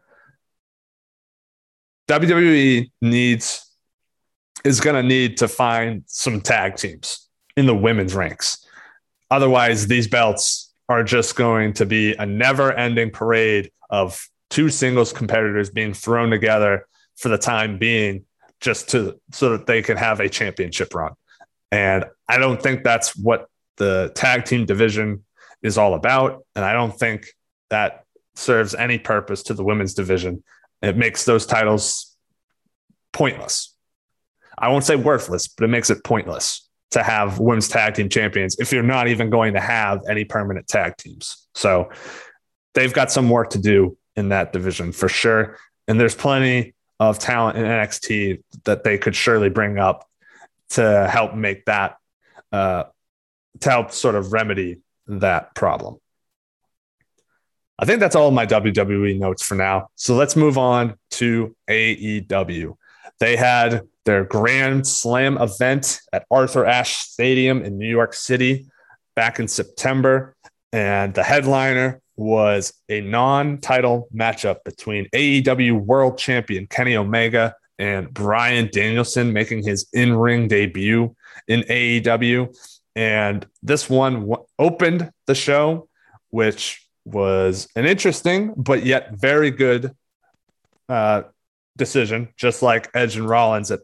WWE 2.09 2.91
needs 3.03 3.65
is 4.65 4.81
going 4.81 4.97
to 4.97 5.03
need 5.03 5.37
to 5.39 5.49
find 5.49 6.03
some 6.07 6.41
tag 6.41 6.77
teams 6.77 7.29
in 7.57 7.67
the 7.67 7.75
women's 7.75 8.15
ranks. 8.15 8.67
Otherwise, 9.31 9.87
these 9.87 10.09
belts 10.09 10.73
are 10.89 11.05
just 11.05 11.37
going 11.37 11.73
to 11.75 11.87
be 11.87 12.15
a 12.15 12.25
never 12.25 12.73
ending 12.73 13.11
parade 13.11 13.71
of 13.91 14.27
two 14.51 14.71
singles 14.71 15.13
competitors 15.13 15.71
being 15.71 15.93
thrown 15.93 16.31
together 16.31 16.87
for 17.17 17.29
the 17.29 17.39
time 17.39 17.79
being 17.79 18.25
just 18.61 18.89
to 18.91 19.21
so 19.33 19.51
that 19.51 19.67
they 19.67 19.83
can 19.83 19.97
have 19.97 20.21
a 20.21 20.29
championship 20.29 20.95
run. 20.95 21.13
And 21.71 22.07
I 22.29 22.39
don't 22.39 22.61
think 22.61 22.83
that's 22.83 23.15
what 23.17 23.49
the 23.77 24.11
tag 24.15 24.45
team 24.45 24.65
division 24.65 25.25
is 25.63 25.77
all 25.77 25.95
about. 25.95 26.45
And 26.57 26.65
I 26.65 26.73
don't 26.73 26.97
think 26.97 27.27
that 27.71 28.05
serves 28.39 28.75
any 28.75 28.99
purpose 28.99 29.43
to 29.45 29.55
the 29.55 29.65
women's 29.65 29.95
division. 29.95 30.43
It 30.81 30.97
makes 30.97 31.25
those 31.25 31.45
titles 31.45 32.17
pointless. 33.13 33.75
I 34.57 34.69
won't 34.69 34.85
say 34.85 34.97
worthless, 34.97 35.49
but 35.49 35.65
it 35.65 35.69
makes 35.69 35.91
it 35.91 36.05
pointless 36.05 36.69
to 36.93 37.03
have 37.03 37.39
women's 37.39 37.69
tag 37.69 37.95
team 37.95 38.09
champions 38.09 38.57
if 38.59 38.73
you're 38.73 38.83
not 38.83 39.09
even 39.09 39.29
going 39.29 39.55
to 39.55 39.61
have 39.61 40.01
any 40.09 40.25
permanent 40.25 40.69
tag 40.69 40.97
teams. 40.97 41.49
So 41.55 41.91
they've 42.75 42.93
got 42.93 43.11
some 43.11 43.29
work 43.29 43.51
to 43.51 43.59
do 43.59 43.99
in 44.17 44.31
that 44.31 44.53
division 44.53 44.93
for 44.93 45.09
sure. 45.09 45.59
And 45.87 45.99
there's 45.99 46.15
plenty 46.15 46.75
of 47.01 47.19
talent 47.19 47.59
in 47.59 47.65
NXT 47.65 48.43
that 48.65 48.85
they 48.85 48.99
could 48.99 49.17
surely 49.17 49.49
bring 49.49 49.79
up 49.79 50.09
to 50.71 51.09
help 51.11 51.35
make 51.35 51.65
that, 51.67 51.97
uh, 52.53 52.85
to 53.61 53.71
help 53.71 53.91
sort 53.93 54.15
of 54.15 54.33
remedy 54.33 54.81
that 55.07 55.55
problem. 55.55 55.99
I 57.79 57.85
think 57.85 58.01
that's 58.01 58.17
all 58.17 58.31
my 58.31 58.45
WWE 58.45 59.19
notes 59.19 59.43
for 59.43 59.55
now. 59.55 59.89
So 59.95 60.17
let's 60.17 60.35
move 60.35 60.59
on 60.59 60.97
to 61.13 61.55
AEW. 61.69 62.77
They 63.21 63.37
had 63.37 63.83
their 64.05 64.25
Grand 64.25 64.87
Slam 64.87 65.39
event 65.39 66.01
at 66.13 66.27
Arthur 66.31 66.67
Ashe 66.67 66.97
Stadium 66.97 67.63
in 67.63 67.79
New 67.79 67.89
York 67.89 68.15
City 68.15 68.67
back 69.15 69.39
in 69.39 69.47
September. 69.47 70.35
And 70.73 71.15
the 71.15 71.23
headliner 71.23 72.01
was 72.17 72.73
a 72.89 73.01
non 73.01 73.59
title 73.59 74.09
matchup 74.15 74.65
between 74.65 75.07
AEW 75.11 75.81
World 75.81 76.19
Champion 76.19 76.67
Kenny 76.67 76.97
Omega 76.97 77.55
and 77.79 78.13
Bryan 78.13 78.69
Danielson 78.73 79.33
making 79.33 79.63
his 79.63 79.87
in 79.93 80.17
ring 80.17 80.49
debut 80.49 81.15
in 81.47 81.61
AEW. 81.61 82.55
And 82.97 83.47
this 83.63 83.89
one 83.89 84.27
w- 84.27 84.45
opened 84.59 85.13
the 85.27 85.37
show, 85.37 85.89
which 86.31 86.88
was 87.13 87.69
an 87.77 87.87
interesting 87.87 88.55
but 88.57 88.85
yet 88.85 89.13
very 89.13 89.51
good 89.51 89.95
uh, 90.89 91.23
decision, 91.77 92.29
just 92.37 92.63
like 92.63 92.91
Edge 92.95 93.17
and 93.17 93.29
Rollins 93.29 93.71
at, 93.71 93.81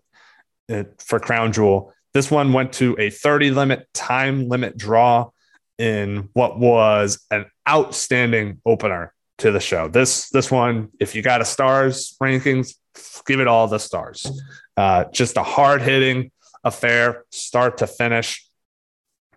at, 0.69 1.01
for 1.01 1.21
Crown 1.21 1.53
Jewel. 1.53 1.93
This 2.13 2.31
one 2.31 2.53
went 2.53 2.73
to 2.75 2.97
a 2.99 3.11
30 3.11 3.51
limit 3.51 3.89
time 3.93 4.49
limit 4.49 4.77
draw 4.77 5.31
in 5.79 6.29
what 6.33 6.59
was 6.59 7.25
an 7.31 7.47
outstanding 7.69 8.61
opener 8.65 9.13
to 9.39 9.51
the 9.51 9.61
show. 9.61 9.89
This 9.89 10.29
this 10.31 10.51
one, 10.51 10.91
if 11.01 11.15
you 11.15 11.23
got 11.23 11.41
a 11.41 11.45
stars 11.45 12.17
rankings, 12.23 12.75
give 13.27 13.41
it 13.41 13.49
all 13.49 13.67
the 13.67 13.79
stars. 13.79 14.27
Uh, 14.77 15.05
just 15.13 15.37
a 15.37 15.43
hard 15.43 15.83
hitting 15.83 16.31
affair, 16.63 17.25
start 17.31 17.79
to 17.79 17.87
finish. 17.87 18.49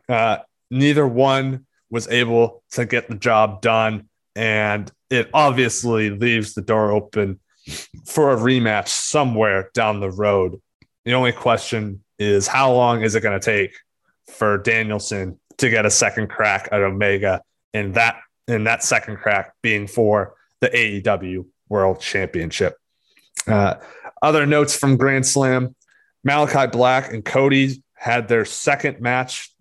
Uh, 0.07 0.37
neither 0.71 1.07
one 1.07 1.65
was 1.89 2.07
able 2.07 2.63
to 2.71 2.85
get 2.85 3.09
the 3.09 3.15
job 3.15 3.61
done, 3.61 4.09
and 4.35 4.91
it 5.09 5.29
obviously 5.33 6.09
leaves 6.09 6.53
the 6.53 6.61
door 6.61 6.91
open 6.91 7.39
for 8.05 8.31
a 8.31 8.37
rematch 8.37 8.87
somewhere 8.87 9.69
down 9.73 9.99
the 9.99 10.11
road. 10.11 10.61
The 11.05 11.13
only 11.13 11.31
question 11.31 12.03
is 12.19 12.47
how 12.47 12.73
long 12.73 13.01
is 13.01 13.15
it 13.15 13.21
going 13.21 13.39
to 13.39 13.45
take 13.45 13.75
for 14.27 14.57
Danielson 14.57 15.39
to 15.57 15.69
get 15.69 15.85
a 15.85 15.91
second 15.91 16.29
crack 16.29 16.69
at 16.71 16.81
Omega, 16.81 17.41
and 17.73 17.93
that 17.95 18.19
and 18.47 18.67
that 18.67 18.83
second 18.83 19.17
crack 19.17 19.53
being 19.61 19.87
for 19.87 20.35
the 20.61 20.69
AEW 20.69 21.45
World 21.69 21.99
Championship. 21.99 22.75
Uh, 23.45 23.75
other 24.21 24.45
notes 24.45 24.75
from 24.75 24.97
Grand 24.97 25.25
Slam: 25.25 25.75
Malakai 26.27 26.71
Black 26.71 27.11
and 27.13 27.23
Cody 27.23 27.83
had 27.93 28.27
their 28.27 28.45
second 28.45 28.99
match, 28.99 29.51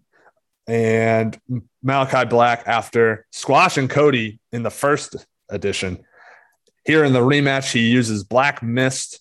and 0.66 1.38
Malakai 1.86 2.28
Black 2.28 2.64
after 2.66 3.26
squashing 3.30 3.88
Cody 3.88 4.40
in 4.52 4.62
the 4.62 4.70
first 4.70 5.26
edition. 5.48 6.04
Here 6.84 7.04
in 7.04 7.12
the 7.12 7.20
rematch, 7.20 7.72
he 7.72 7.88
uses 7.88 8.24
Black 8.24 8.62
Mist 8.62 9.20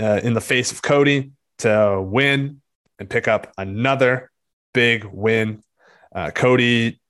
uh, 0.00 0.20
in 0.22 0.34
the 0.34 0.40
face 0.40 0.72
of 0.72 0.82
Cody 0.82 1.32
to 1.58 2.00
win 2.02 2.60
and 2.98 3.08
pick 3.08 3.28
up 3.28 3.52
another 3.56 4.30
big 4.74 5.04
win 5.04 5.62
uh, 6.14 6.30
Cody 6.30 7.00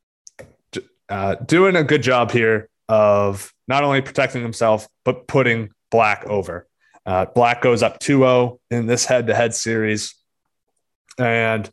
uh, 1.08 1.34
doing 1.34 1.76
a 1.76 1.84
good 1.84 2.02
job 2.02 2.30
here 2.30 2.68
of 2.88 3.52
not 3.68 3.84
only 3.84 4.00
protecting 4.00 4.42
himself, 4.42 4.88
but 5.04 5.26
putting 5.26 5.70
Black 5.90 6.24
over. 6.26 6.66
Uh, 7.04 7.26
Black 7.26 7.60
goes 7.60 7.82
up 7.82 7.98
2 7.98 8.18
0 8.18 8.60
in 8.70 8.86
this 8.86 9.04
head 9.04 9.26
to 9.26 9.34
head 9.34 9.54
series 9.54 10.14
and 11.18 11.68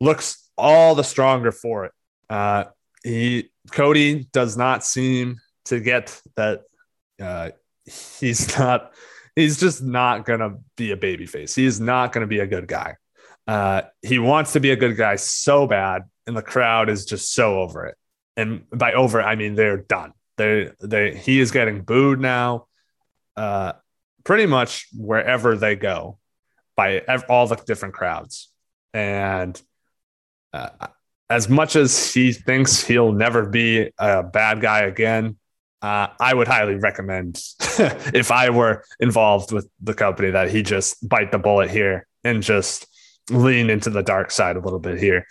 looks 0.00 0.50
all 0.58 0.94
the 0.94 1.04
stronger 1.04 1.52
for 1.52 1.84
it. 1.84 1.92
Uh, 2.28 2.64
he 3.04 3.50
Cody 3.70 4.28
does 4.32 4.56
not 4.56 4.84
seem 4.84 5.38
to 5.66 5.80
get 5.80 6.20
that 6.36 6.62
uh, 7.20 7.50
he's 8.18 8.56
not 8.58 8.92
he's 9.34 9.58
just 9.60 9.82
not 9.82 10.24
gonna 10.24 10.56
be 10.76 10.92
a 10.92 10.96
baby 10.96 11.26
face. 11.26 11.54
He's 11.54 11.80
not 11.80 12.12
gonna 12.12 12.26
be 12.26 12.40
a 12.40 12.46
good 12.46 12.66
guy. 12.66 12.96
Uh, 13.46 13.82
he 14.02 14.18
wants 14.18 14.54
to 14.54 14.60
be 14.60 14.70
a 14.70 14.76
good 14.76 14.96
guy 14.96 15.16
so 15.16 15.66
bad 15.66 16.02
and 16.26 16.36
the 16.36 16.42
crowd 16.42 16.88
is 16.88 17.04
just 17.04 17.32
so 17.32 17.60
over 17.60 17.86
it. 17.86 17.96
And 18.36 18.68
by 18.70 18.92
over, 18.92 19.22
I 19.22 19.36
mean 19.36 19.54
they're 19.54 19.78
done. 19.78 20.12
They 20.36 20.70
they 20.80 21.16
he 21.16 21.40
is 21.40 21.50
getting 21.50 21.82
booed 21.82 22.20
now, 22.20 22.66
uh, 23.36 23.72
pretty 24.24 24.46
much 24.46 24.88
wherever 24.92 25.56
they 25.56 25.76
go, 25.76 26.18
by 26.76 27.00
all 27.28 27.46
the 27.46 27.56
different 27.56 27.94
crowds. 27.94 28.50
And 28.92 29.60
uh, 30.52 30.88
as 31.28 31.48
much 31.48 31.76
as 31.76 32.12
he 32.12 32.32
thinks 32.32 32.84
he'll 32.84 33.12
never 33.12 33.46
be 33.46 33.90
a 33.98 34.22
bad 34.22 34.60
guy 34.60 34.80
again, 34.80 35.36
uh, 35.82 36.08
I 36.20 36.34
would 36.34 36.48
highly 36.48 36.76
recommend 36.76 37.40
if 37.78 38.30
I 38.30 38.50
were 38.50 38.84
involved 39.00 39.52
with 39.52 39.68
the 39.80 39.94
company 39.94 40.30
that 40.30 40.50
he 40.50 40.62
just 40.62 41.06
bite 41.08 41.32
the 41.32 41.38
bullet 41.38 41.70
here 41.70 42.06
and 42.24 42.42
just 42.42 42.86
lean 43.30 43.70
into 43.70 43.90
the 43.90 44.02
dark 44.02 44.30
side 44.30 44.56
a 44.56 44.60
little 44.60 44.78
bit 44.78 44.98
here 44.98 45.26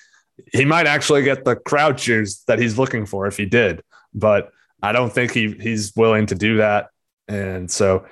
he 0.52 0.66
might 0.66 0.88
actually 0.88 1.24
get 1.24 1.46
the 1.46 1.56
crowd 1.56 1.98
cheers 1.98 2.44
that 2.48 2.60
he's 2.60 2.78
looking 2.78 3.06
for 3.06 3.28
if 3.28 3.38
he 3.38 3.46
did, 3.46 3.82
but 4.14 4.52
I 4.82 4.92
don't 4.92 5.12
think 5.12 5.32
he 5.32 5.52
he's 5.60 5.94
willing 5.96 6.26
to 6.28 6.36
do 6.36 6.58
that. 6.58 6.90
And 7.28 7.70
so 7.72 8.06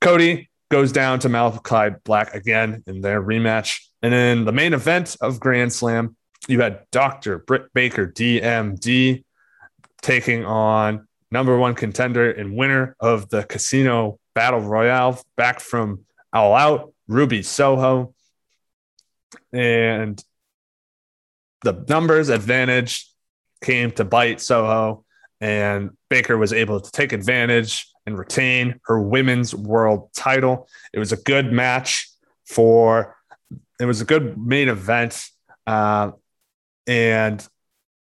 Cody 0.00 0.50
goes 0.70 0.92
down 0.92 1.20
to 1.20 1.28
Malakai 1.28 2.02
Black 2.04 2.34
again 2.34 2.82
in 2.86 3.00
their 3.00 3.22
rematch. 3.22 3.80
And 4.02 4.12
then 4.12 4.44
the 4.44 4.52
main 4.52 4.74
event 4.74 5.16
of 5.20 5.38
Grand 5.38 5.72
Slam, 5.72 6.16
you 6.48 6.60
had 6.60 6.86
Dr. 6.90 7.38
Britt 7.38 7.72
Baker, 7.72 8.06
DMD, 8.06 9.24
taking 10.00 10.44
on 10.44 11.06
number 11.30 11.56
one 11.56 11.74
contender 11.74 12.30
and 12.30 12.56
winner 12.56 12.96
of 13.00 13.28
the 13.28 13.44
Casino 13.44 14.18
Battle 14.34 14.60
Royale 14.60 15.20
back 15.36 15.60
from 15.60 16.00
All 16.32 16.54
Out, 16.54 16.92
Ruby 17.06 17.42
Soho. 17.42 18.14
And 19.52 20.22
the 21.62 21.84
numbers 21.88 22.28
advantage 22.28 23.08
came 23.62 23.92
to 23.92 24.04
bite 24.04 24.40
Soho, 24.40 25.04
and 25.40 25.90
Baker 26.10 26.36
was 26.36 26.52
able 26.52 26.80
to 26.80 26.90
take 26.90 27.12
advantage 27.12 27.86
and 28.04 28.18
retain 28.18 28.80
her 28.84 29.00
women's 29.00 29.54
world 29.54 30.10
title. 30.12 30.68
It 30.92 30.98
was 30.98 31.12
a 31.12 31.16
good 31.16 31.52
match 31.52 32.10
for. 32.46 33.16
It 33.80 33.86
was 33.86 34.00
a 34.00 34.04
good 34.04 34.38
main 34.38 34.68
event, 34.68 35.24
uh, 35.66 36.12
and 36.86 37.46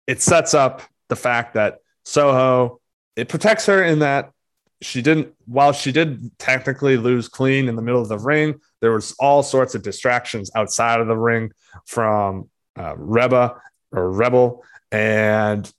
it 0.06 0.20
sets 0.20 0.54
up 0.54 0.82
the 1.08 1.16
fact 1.16 1.54
that 1.54 1.78
Soho 2.04 2.80
it 3.16 3.28
protects 3.28 3.66
her 3.66 3.82
in 3.82 4.00
that 4.00 4.32
she 4.80 5.00
didn't, 5.00 5.32
while 5.46 5.72
she 5.72 5.92
did 5.92 6.36
technically 6.38 6.96
lose 6.96 7.28
clean 7.28 7.68
in 7.68 7.76
the 7.76 7.82
middle 7.82 8.02
of 8.02 8.08
the 8.08 8.18
ring, 8.18 8.60
there 8.80 8.92
was 8.92 9.14
all 9.18 9.42
sorts 9.42 9.74
of 9.74 9.82
distractions 9.82 10.50
outside 10.54 11.00
of 11.00 11.06
the 11.06 11.16
ring 11.16 11.52
from 11.86 12.50
uh, 12.76 12.94
Reba 12.96 13.60
or 13.92 14.10
Rebel 14.10 14.64
and 14.90 15.72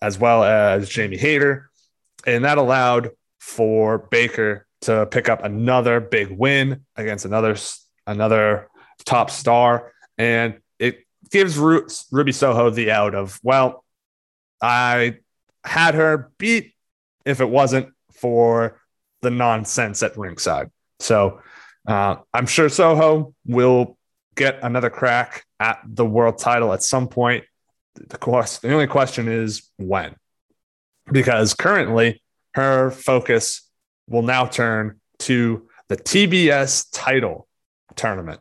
as 0.00 0.18
well 0.18 0.44
as 0.44 0.88
Jamie 0.88 1.16
Hayter. 1.16 1.70
And 2.26 2.44
that 2.44 2.58
allowed 2.58 3.10
for 3.40 3.98
Baker 3.98 4.66
to 4.82 5.06
pick 5.06 5.28
up 5.28 5.42
another 5.44 6.00
big 6.00 6.30
win 6.30 6.84
against 6.96 7.24
another 7.24 7.56
another 8.06 8.68
top 9.04 9.30
star. 9.30 9.92
And 10.16 10.60
gives 11.34 11.58
Ru- 11.58 11.88
Ruby 12.12 12.30
Soho 12.30 12.70
the 12.70 12.92
out 12.92 13.16
of, 13.16 13.40
well, 13.42 13.84
I 14.62 15.16
had 15.64 15.96
her 15.96 16.30
beat 16.38 16.74
if 17.24 17.40
it 17.40 17.48
wasn't 17.50 17.88
for 18.12 18.80
the 19.20 19.30
nonsense 19.30 20.04
at 20.04 20.16
ringside. 20.16 20.70
So 21.00 21.40
uh, 21.88 22.16
I'm 22.32 22.46
sure 22.46 22.68
Soho 22.68 23.34
will 23.44 23.98
get 24.36 24.60
another 24.62 24.90
crack 24.90 25.44
at 25.58 25.80
the 25.84 26.06
world 26.06 26.38
title 26.38 26.72
at 26.72 26.84
some 26.84 27.08
point. 27.08 27.42
The, 27.96 28.06
the 28.62 28.72
only 28.72 28.86
question 28.86 29.26
is 29.26 29.68
when, 29.76 30.14
because 31.10 31.52
currently 31.52 32.22
her 32.54 32.92
focus 32.92 33.68
will 34.08 34.22
now 34.22 34.46
turn 34.46 35.00
to 35.20 35.68
the 35.88 35.96
TBS 35.96 36.86
title 36.92 37.48
tournament. 37.96 38.38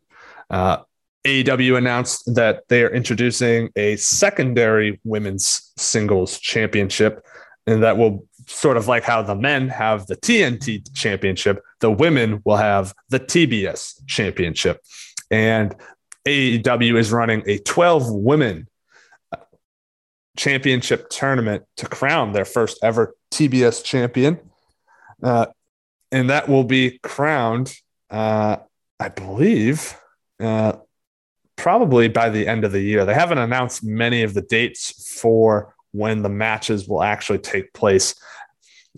Uh, 0.47 0.83
AEW 1.25 1.77
announced 1.77 2.35
that 2.35 2.63
they 2.67 2.83
are 2.83 2.89
introducing 2.89 3.69
a 3.75 3.95
secondary 3.95 4.99
women's 5.03 5.71
singles 5.77 6.37
championship, 6.39 7.25
and 7.65 7.81
that 7.83 7.97
will 7.97 8.25
sort 8.47 8.75
of 8.75 8.87
like 8.87 9.03
how 9.03 9.21
the 9.21 9.35
men 9.35 9.69
have 9.69 10.05
the 10.07 10.17
TNT 10.17 10.93
championship, 10.93 11.63
the 11.79 11.91
women 11.91 12.41
will 12.43 12.57
have 12.57 12.93
the 13.09 13.19
TBS 13.19 14.01
championship. 14.05 14.81
And 15.31 15.75
AEW 16.27 16.97
is 16.97 17.11
running 17.11 17.43
a 17.45 17.57
12 17.59 18.11
women 18.11 18.67
championship 20.37 21.09
tournament 21.09 21.63
to 21.77 21.85
crown 21.87 22.31
their 22.31 22.45
first 22.45 22.79
ever 22.83 23.15
TBS 23.31 23.83
champion. 23.83 24.39
Uh, 25.21 25.47
and 26.11 26.29
that 26.29 26.49
will 26.49 26.63
be 26.63 26.99
crowned, 27.01 27.73
uh, 28.09 28.57
I 28.99 29.09
believe, 29.09 29.95
uh, 30.39 30.73
probably 31.63 32.09
by 32.09 32.29
the 32.29 32.45
end 32.45 32.65
of 32.65 32.73
the 32.73 32.81
year. 32.81 33.05
They 33.05 33.13
haven't 33.13 33.37
announced 33.37 33.85
many 33.85 34.23
of 34.23 34.33
the 34.33 34.41
dates 34.41 35.17
for 35.17 35.73
when 35.93 36.21
the 36.21 36.27
matches 36.27 36.89
will 36.89 37.01
actually 37.01 37.39
take 37.39 37.71
place. 37.71 38.15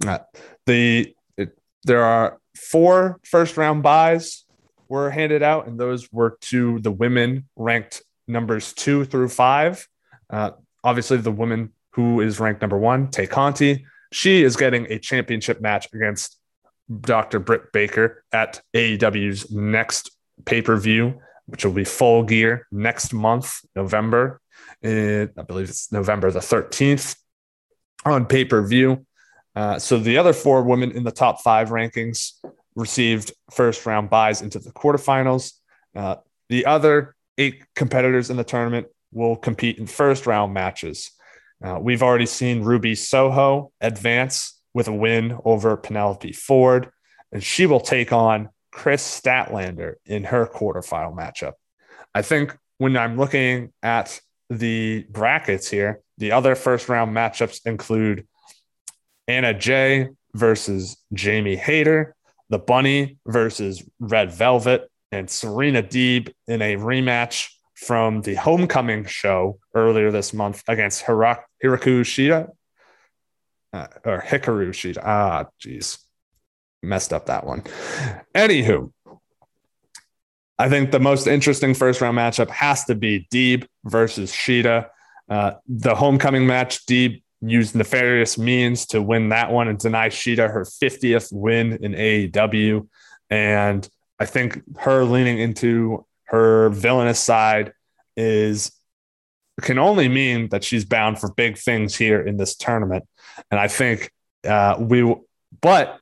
Uh, 0.03 0.17
the 0.65 1.13
it, 1.37 1.55
there 1.83 2.03
are 2.03 2.39
four 2.57 3.19
first 3.23 3.55
round 3.55 3.83
buys 3.83 4.45
were 4.89 5.11
handed 5.11 5.43
out, 5.43 5.67
and 5.67 5.79
those 5.79 6.11
were 6.11 6.39
to 6.41 6.79
the 6.79 6.91
women 6.91 7.47
ranked 7.55 8.01
numbers 8.27 8.73
two 8.73 9.05
through 9.05 9.29
five. 9.29 9.87
Uh, 10.31 10.49
obviously, 10.83 11.17
the 11.17 11.31
woman 11.31 11.71
who 11.91 12.19
is 12.19 12.39
ranked 12.39 12.61
number 12.61 12.79
one, 12.79 13.11
Tay 13.11 13.27
Conti, 13.27 13.85
she 14.11 14.41
is 14.41 14.55
getting 14.55 14.87
a 14.91 14.97
championship 14.97 15.61
match 15.61 15.87
against 15.93 16.39
Dr. 17.01 17.39
Britt 17.39 17.71
Baker 17.71 18.23
at 18.31 18.59
AEW's 18.73 19.51
next 19.51 20.09
pay 20.45 20.63
per 20.63 20.77
view, 20.77 21.21
which 21.47 21.65
will 21.65 21.73
be 21.73 21.83
full 21.83 22.23
gear 22.23 22.67
next 22.71 23.13
month, 23.13 23.59
November. 23.75 24.41
I 24.83 25.27
believe 25.47 25.69
it's 25.69 25.91
November 25.91 26.31
the 26.31 26.39
13th 26.39 27.15
on 28.05 28.25
pay 28.25 28.45
per 28.45 28.65
view. 28.65 29.05
Uh, 29.55 29.79
so 29.79 29.97
the 29.97 30.17
other 30.17 30.33
four 30.33 30.63
women 30.63 30.91
in 30.91 31.03
the 31.03 31.11
top 31.11 31.41
five 31.41 31.69
rankings 31.69 32.33
received 32.75 33.31
first 33.51 33.85
round 33.85 34.09
buys 34.09 34.41
into 34.41 34.59
the 34.59 34.71
quarterfinals. 34.71 35.53
Uh, 35.95 36.17
the 36.49 36.65
other 36.65 37.15
eight 37.37 37.63
competitors 37.75 38.29
in 38.29 38.37
the 38.37 38.43
tournament 38.43 38.87
will 39.11 39.35
compete 39.35 39.77
in 39.77 39.87
first 39.87 40.27
round 40.27 40.53
matches. 40.53 41.11
Uh, 41.63 41.79
we've 41.79 42.03
already 42.03 42.25
seen 42.25 42.63
Ruby 42.63 42.95
Soho 42.95 43.71
advance 43.79 44.59
with 44.73 44.89
a 44.89 44.93
win 44.93 45.37
over 45.45 45.77
Penelope 45.77 46.33
Ford, 46.33 46.91
and 47.31 47.41
she 47.41 47.65
will 47.65 47.79
take 47.79 48.11
on 48.11 48.49
Kris 48.75 49.21
Statlander 49.21 49.93
in 50.05 50.25
her 50.25 50.45
quarterfinal 50.45 51.15
matchup. 51.15 51.53
I 52.13 52.21
think 52.21 52.57
when 52.77 52.97
I'm 52.97 53.17
looking 53.17 53.71
at 53.81 54.19
the 54.49 55.05
brackets 55.09 55.69
here, 55.69 56.01
the 56.17 56.33
other 56.33 56.55
first 56.55 56.89
round 56.89 57.15
matchups 57.15 57.61
include 57.65 58.27
Anna 59.29 59.53
Jay 59.53 60.09
versus 60.33 60.97
Jamie 61.13 61.55
Hayter, 61.55 62.15
the 62.49 62.59
Bunny 62.59 63.17
versus 63.25 63.81
Red 64.01 64.33
Velvet, 64.33 64.91
and 65.09 65.29
Serena 65.29 65.81
Deeb 65.81 66.33
in 66.45 66.61
a 66.61 66.75
rematch 66.75 67.47
from 67.75 68.23
the 68.23 68.35
Homecoming 68.35 69.05
show 69.05 69.57
earlier 69.73 70.11
this 70.11 70.33
month 70.33 70.63
against 70.67 71.05
Hiraku 71.05 71.53
Shida 71.63 72.49
uh, 73.71 73.87
or 74.03 74.21
Hikaru 74.21 74.69
Shida. 74.71 75.01
Ah, 75.01 75.45
geez, 75.59 75.97
messed 76.81 77.13
up 77.13 77.27
that 77.27 77.45
one. 77.45 77.61
Anywho, 78.33 78.91
I 80.57 80.69
think 80.69 80.91
the 80.91 80.99
most 80.99 81.27
interesting 81.27 81.73
first 81.73 82.01
round 82.01 82.17
matchup 82.17 82.49
has 82.49 82.85
to 82.85 82.95
be 82.95 83.27
Deeb 83.31 83.67
versus 83.83 84.31
Shida. 84.31 84.89
Uh, 85.29 85.53
the 85.67 85.95
homecoming 85.95 86.47
match, 86.47 86.85
Deeb 86.85 87.21
used 87.41 87.75
nefarious 87.75 88.37
means 88.37 88.85
to 88.87 89.01
win 89.01 89.29
that 89.29 89.51
one 89.51 89.67
and 89.67 89.77
deny 89.77 90.09
Shida 90.09 90.51
her 90.51 90.63
50th 90.63 91.29
win 91.31 91.73
in 91.81 91.93
AEW. 91.93 92.87
And 93.29 93.87
I 94.19 94.25
think 94.25 94.61
her 94.77 95.03
leaning 95.03 95.39
into 95.39 96.05
her 96.25 96.69
villainous 96.69 97.19
side 97.19 97.73
is 98.15 98.71
can 99.61 99.77
only 99.77 100.07
mean 100.07 100.49
that 100.49 100.63
she's 100.63 100.85
bound 100.85 101.19
for 101.19 101.31
big 101.33 101.57
things 101.57 101.95
here 101.95 102.21
in 102.21 102.37
this 102.37 102.55
tournament. 102.55 103.05
And 103.51 103.59
I 103.59 103.67
think 103.67 104.11
uh, 104.45 104.75
we, 104.79 105.15
but 105.61 105.99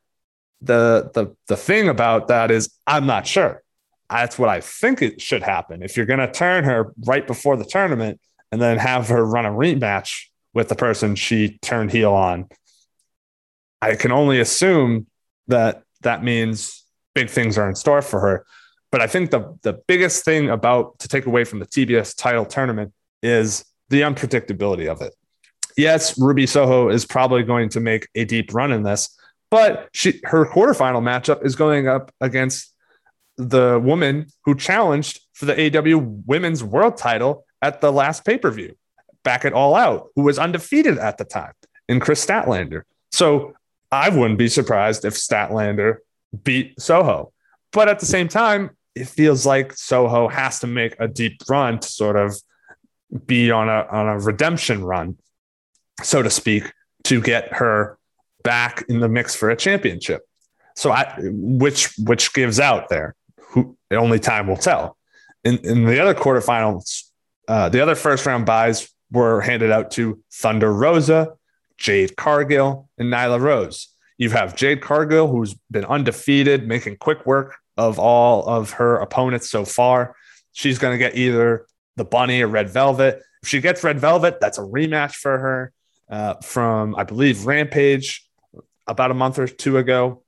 the 0.63 1.11
the 1.13 1.35
the 1.47 1.57
thing 1.57 1.89
about 1.89 2.27
that 2.29 2.51
is 2.51 2.69
I'm 2.87 3.05
not 3.05 3.27
sure. 3.27 3.61
That's 4.09 4.37
what 4.37 4.49
I 4.49 4.61
think 4.61 5.01
it 5.01 5.21
should 5.21 5.43
happen. 5.43 5.81
If 5.81 5.97
you're 5.97 6.05
going 6.05 6.19
to 6.19 6.31
turn 6.31 6.63
her 6.65 6.93
right 7.05 7.25
before 7.25 7.57
the 7.57 7.65
tournament 7.65 8.19
and 8.51 8.61
then 8.61 8.77
have 8.77 9.09
her 9.09 9.25
run 9.25 9.45
a 9.45 9.49
rematch 9.49 10.25
with 10.53 10.69
the 10.69 10.75
person 10.75 11.15
she 11.15 11.57
turned 11.61 11.91
heel 11.91 12.13
on. 12.13 12.47
I 13.81 13.95
can 13.95 14.11
only 14.11 14.39
assume 14.39 15.07
that 15.47 15.83
that 16.01 16.23
means 16.23 16.85
big 17.15 17.29
things 17.29 17.57
are 17.57 17.67
in 17.67 17.75
store 17.75 18.01
for 18.01 18.19
her. 18.19 18.45
But 18.91 19.01
I 19.01 19.07
think 19.07 19.31
the, 19.31 19.57
the 19.63 19.81
biggest 19.87 20.23
thing 20.23 20.49
about 20.49 20.99
to 20.99 21.07
take 21.07 21.25
away 21.25 21.43
from 21.43 21.59
the 21.59 21.65
TBS 21.65 22.15
title 22.15 22.45
tournament 22.45 22.93
is 23.23 23.65
the 23.89 24.01
unpredictability 24.01 24.87
of 24.87 25.01
it. 25.01 25.15
Yes, 25.75 26.19
Ruby 26.19 26.45
Soho 26.45 26.89
is 26.89 27.05
probably 27.05 27.41
going 27.41 27.69
to 27.69 27.79
make 27.79 28.07
a 28.13 28.25
deep 28.25 28.53
run 28.53 28.71
in 28.71 28.83
this, 28.83 29.17
but 29.53 29.87
she 29.93 30.19
her 30.23 30.47
quarterfinal 30.47 31.03
matchup 31.03 31.45
is 31.45 31.55
going 31.55 31.87
up 31.87 32.11
against 32.19 32.73
the 33.37 33.79
woman 33.79 34.25
who 34.45 34.55
challenged 34.55 35.19
for 35.33 35.45
the 35.45 35.77
AW 35.77 35.99
Women's 36.25 36.63
World 36.63 36.97
Title 36.97 37.45
at 37.61 37.79
the 37.79 37.91
last 37.91 38.25
pay 38.25 38.39
per 38.39 38.49
view 38.49 38.75
back 39.23 39.45
at 39.45 39.53
All 39.53 39.75
Out, 39.75 40.07
who 40.15 40.23
was 40.23 40.39
undefeated 40.39 40.97
at 40.97 41.19
the 41.19 41.23
time 41.23 41.53
in 41.87 41.99
Kris 41.99 42.25
Statlander. 42.25 42.81
So 43.11 43.53
I 43.91 44.09
wouldn't 44.09 44.39
be 44.39 44.47
surprised 44.47 45.05
if 45.05 45.13
Statlander 45.13 45.97
beat 46.43 46.81
Soho. 46.81 47.31
But 47.71 47.89
at 47.89 47.99
the 47.99 48.07
same 48.07 48.29
time, 48.29 48.71
it 48.95 49.07
feels 49.07 49.45
like 49.45 49.73
Soho 49.73 50.29
has 50.29 50.61
to 50.61 50.67
make 50.67 50.95
a 50.99 51.07
deep 51.07 51.37
run 51.47 51.77
to 51.77 51.87
sort 51.87 52.15
of 52.15 52.35
be 53.27 53.51
on 53.51 53.69
a 53.69 53.85
on 53.91 54.07
a 54.07 54.17
redemption 54.17 54.83
run, 54.83 55.15
so 56.01 56.23
to 56.23 56.31
speak, 56.31 56.73
to 57.03 57.21
get 57.21 57.53
her 57.53 57.99
back 58.43 58.85
in 58.89 58.99
the 58.99 59.09
mix 59.09 59.35
for 59.35 59.49
a 59.49 59.55
championship. 59.55 60.21
So 60.75 60.91
I 60.91 61.15
which 61.21 61.93
which 61.97 62.33
gives 62.33 62.59
out 62.59 62.89
there. 62.89 63.15
Who 63.49 63.77
only 63.91 64.19
time 64.19 64.47
will 64.47 64.57
tell. 64.57 64.97
In 65.43 65.57
in 65.59 65.85
the 65.85 65.99
other 65.99 66.13
quarterfinals, 66.13 67.03
uh, 67.47 67.69
the 67.69 67.81
other 67.81 67.95
first 67.95 68.25
round 68.25 68.45
buys 68.45 68.89
were 69.11 69.41
handed 69.41 69.71
out 69.71 69.91
to 69.91 70.21
Thunder 70.31 70.73
Rosa, 70.73 71.33
Jade 71.77 72.15
Cargill, 72.15 72.89
and 72.97 73.11
Nyla 73.11 73.39
Rose. 73.39 73.89
You 74.17 74.29
have 74.31 74.55
Jade 74.55 74.81
Cargill, 74.81 75.27
who's 75.27 75.55
been 75.69 75.85
undefeated, 75.85 76.67
making 76.67 76.97
quick 76.97 77.25
work 77.25 77.57
of 77.77 77.99
all 77.99 78.47
of 78.47 78.71
her 78.71 78.97
opponents 78.97 79.49
so 79.49 79.65
far. 79.65 80.15
She's 80.51 80.77
going 80.77 80.93
to 80.93 80.97
get 80.97 81.15
either 81.15 81.65
the 81.95 82.05
Bunny 82.05 82.41
or 82.41 82.47
Red 82.47 82.69
Velvet. 82.69 83.21
If 83.41 83.49
she 83.49 83.59
gets 83.59 83.83
Red 83.83 83.99
Velvet, 83.99 84.39
that's 84.39 84.57
a 84.57 84.61
rematch 84.61 85.15
for 85.15 85.37
her 85.37 85.73
uh, 86.09 86.35
from, 86.35 86.95
I 86.95 87.03
believe, 87.03 87.45
Rampage 87.45 88.25
about 88.87 89.11
a 89.11 89.15
month 89.15 89.39
or 89.39 89.47
two 89.47 89.77
ago. 89.77 90.23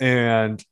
And 0.00 0.64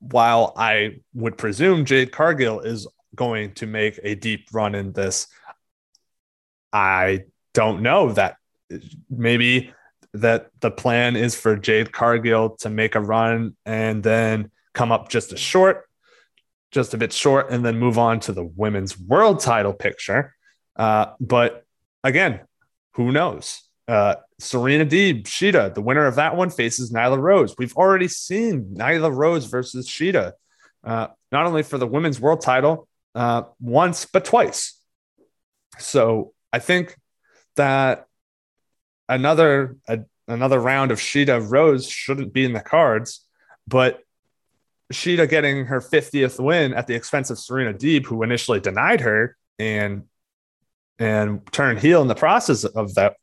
while 0.00 0.52
I 0.56 1.00
would 1.14 1.38
presume 1.38 1.84
Jade 1.84 2.12
Cargill 2.12 2.60
is 2.60 2.86
going 3.14 3.54
to 3.54 3.66
make 3.66 3.98
a 4.02 4.14
deep 4.14 4.48
run 4.52 4.74
in 4.74 4.92
this, 4.92 5.28
I 6.72 7.24
don't 7.54 7.82
know 7.82 8.12
that 8.12 8.36
maybe 9.08 9.72
that 10.12 10.50
the 10.60 10.70
plan 10.70 11.16
is 11.16 11.34
for 11.34 11.56
Jade 11.56 11.92
Cargill 11.92 12.50
to 12.56 12.70
make 12.70 12.94
a 12.94 13.00
run 13.00 13.56
and 13.64 14.02
then 14.02 14.50
come 14.74 14.92
up 14.92 15.08
just 15.08 15.32
a 15.32 15.36
short, 15.36 15.88
just 16.70 16.94
a 16.94 16.98
bit 16.98 17.12
short, 17.12 17.50
and 17.50 17.64
then 17.64 17.78
move 17.78 17.98
on 17.98 18.20
to 18.20 18.32
the 18.32 18.44
women's 18.44 18.98
world 18.98 19.40
title 19.40 19.72
picture. 19.72 20.34
Uh, 20.74 21.06
but 21.20 21.64
again, 22.04 22.40
who 22.92 23.12
knows? 23.12 23.62
Uh, 23.88 24.16
Serena 24.38 24.84
Deeb, 24.84 25.24
Shida, 25.24 25.72
the 25.72 25.80
winner 25.80 26.06
of 26.06 26.16
that 26.16 26.36
one 26.36 26.50
faces 26.50 26.92
Nyla 26.92 27.18
Rose. 27.18 27.54
We've 27.56 27.76
already 27.76 28.08
seen 28.08 28.74
Nyla 28.74 29.14
Rose 29.14 29.46
versus 29.46 29.88
Shida, 29.88 30.32
uh, 30.84 31.08
not 31.30 31.46
only 31.46 31.62
for 31.62 31.78
the 31.78 31.86
women's 31.86 32.20
world 32.20 32.40
title 32.40 32.88
uh, 33.14 33.44
once, 33.60 34.04
but 34.06 34.24
twice. 34.24 34.80
So 35.78 36.32
I 36.52 36.58
think 36.58 36.96
that 37.54 38.06
another 39.08 39.76
a, 39.88 40.00
another 40.28 40.58
round 40.58 40.90
of 40.90 40.98
Shida 40.98 41.48
Rose 41.48 41.88
shouldn't 41.88 42.32
be 42.32 42.44
in 42.44 42.52
the 42.52 42.60
cards, 42.60 43.24
but 43.66 44.00
Shida 44.92 45.28
getting 45.28 45.66
her 45.66 45.80
50th 45.80 46.42
win 46.42 46.74
at 46.74 46.86
the 46.86 46.94
expense 46.94 47.30
of 47.30 47.38
Serena 47.38 47.72
Deeb, 47.72 48.06
who 48.06 48.22
initially 48.22 48.60
denied 48.60 49.00
her 49.00 49.36
and 49.58 50.04
and 50.98 51.40
turned 51.52 51.78
heel 51.78 52.00
in 52.00 52.08
the 52.08 52.14
process 52.14 52.64
of 52.64 52.94
that, 52.94 53.16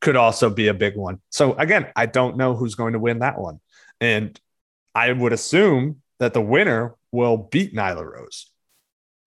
could 0.00 0.16
also 0.16 0.50
be 0.50 0.68
a 0.68 0.74
big 0.74 0.96
one. 0.96 1.20
So 1.30 1.54
again, 1.54 1.88
I 1.94 2.06
don't 2.06 2.36
know 2.36 2.54
who's 2.54 2.74
going 2.74 2.94
to 2.94 2.98
win 2.98 3.20
that 3.20 3.38
one, 3.38 3.60
and 4.00 4.38
I 4.94 5.12
would 5.12 5.32
assume 5.32 6.02
that 6.18 6.34
the 6.34 6.40
winner 6.40 6.94
will 7.12 7.36
beat 7.36 7.74
Nyla 7.74 8.04
Rose, 8.04 8.50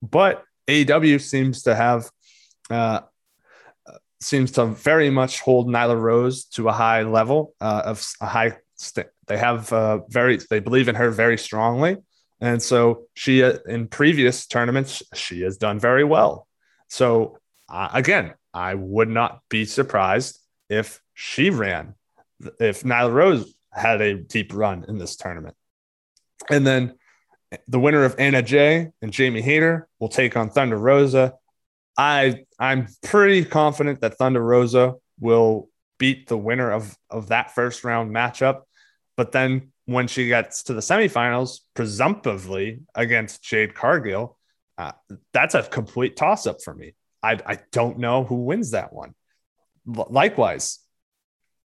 but 0.01 0.43
AEW 0.67 1.21
seems 1.21 1.63
to 1.63 1.75
have 1.75 2.09
uh, 2.69 3.01
seems 4.21 4.51
to 4.51 4.65
very 4.65 5.09
much 5.09 5.41
hold 5.41 5.67
Nyla 5.67 5.99
Rose 5.99 6.45
to 6.45 6.69
a 6.69 6.71
high 6.71 7.03
level 7.03 7.53
uh, 7.61 7.83
of 7.85 8.05
a 8.21 8.25
high. 8.25 8.57
St- 8.75 9.07
they 9.27 9.37
have 9.37 9.71
uh, 9.71 9.99
very 10.09 10.39
they 10.49 10.59
believe 10.59 10.89
in 10.89 10.95
her 10.95 11.11
very 11.11 11.37
strongly, 11.37 11.97
and 12.41 12.61
so 12.61 13.03
she 13.13 13.43
uh, 13.43 13.57
in 13.67 13.87
previous 13.87 14.47
tournaments 14.47 15.03
she 15.13 15.41
has 15.41 15.57
done 15.57 15.79
very 15.79 16.03
well. 16.03 16.47
So 16.87 17.37
uh, 17.69 17.89
again, 17.93 18.33
I 18.53 18.75
would 18.75 19.09
not 19.09 19.41
be 19.49 19.65
surprised 19.65 20.39
if 20.77 21.01
she 21.13 21.49
ran, 21.49 21.95
if 22.59 22.83
Nyla 22.83 23.13
Rose 23.13 23.53
had 23.71 24.01
a 24.01 24.15
deep 24.15 24.53
run 24.53 24.85
in 24.87 24.97
this 24.97 25.15
tournament, 25.15 25.55
and 26.49 26.65
then 26.65 26.95
the 27.67 27.79
winner 27.79 28.03
of 28.03 28.15
Anna 28.17 28.41
Jay 28.41 28.89
and 29.01 29.11
Jamie 29.11 29.41
Hayter 29.41 29.87
will 29.99 30.09
take 30.09 30.35
on 30.35 30.49
Thunder 30.49 30.77
Rosa. 30.77 31.33
I 31.97 32.45
I'm 32.59 32.87
pretty 33.03 33.45
confident 33.45 34.01
that 34.01 34.17
Thunder 34.17 34.43
Rosa 34.43 34.95
will 35.19 35.69
beat 35.99 36.27
the 36.27 36.37
winner 36.37 36.71
of 36.71 36.97
of 37.09 37.29
that 37.29 37.53
first 37.53 37.83
round 37.83 38.13
matchup. 38.13 38.61
But 39.15 39.31
then 39.31 39.71
when 39.85 40.07
she 40.07 40.27
gets 40.27 40.63
to 40.63 40.73
the 40.73 40.81
semifinals, 40.81 41.59
presumptively 41.75 42.81
against 42.95 43.43
Jade 43.43 43.75
Cargill, 43.75 44.37
uh, 44.77 44.93
that's 45.33 45.55
a 45.55 45.63
complete 45.63 46.15
toss 46.15 46.47
up 46.47 46.57
for 46.63 46.73
me. 46.73 46.95
I 47.21 47.39
I 47.45 47.59
don't 47.71 47.99
know 47.99 48.23
who 48.23 48.43
wins 48.43 48.71
that 48.71 48.91
one. 48.91 49.13
Likewise, 49.85 50.79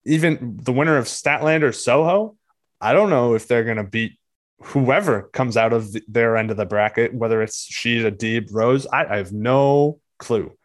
even 0.04 0.58
the 0.62 0.72
winner 0.72 0.96
of 0.96 1.06
Statlander 1.06 1.74
Soho, 1.74 2.36
I 2.80 2.92
don't 2.92 3.10
know 3.10 3.34
if 3.34 3.48
they're 3.48 3.64
going 3.64 3.76
to 3.76 3.84
beat 3.84 4.18
whoever 4.60 5.22
comes 5.32 5.56
out 5.56 5.72
of 5.72 5.92
the, 5.92 6.02
their 6.08 6.36
end 6.36 6.50
of 6.50 6.56
the 6.56 6.66
bracket, 6.66 7.12
whether 7.12 7.42
it's 7.42 7.70
Shida, 7.70 8.16
Deeb, 8.16 8.48
Rose. 8.52 8.86
I, 8.86 9.04
I 9.04 9.16
have 9.18 9.32
no 9.32 10.00
clue. 10.18 10.56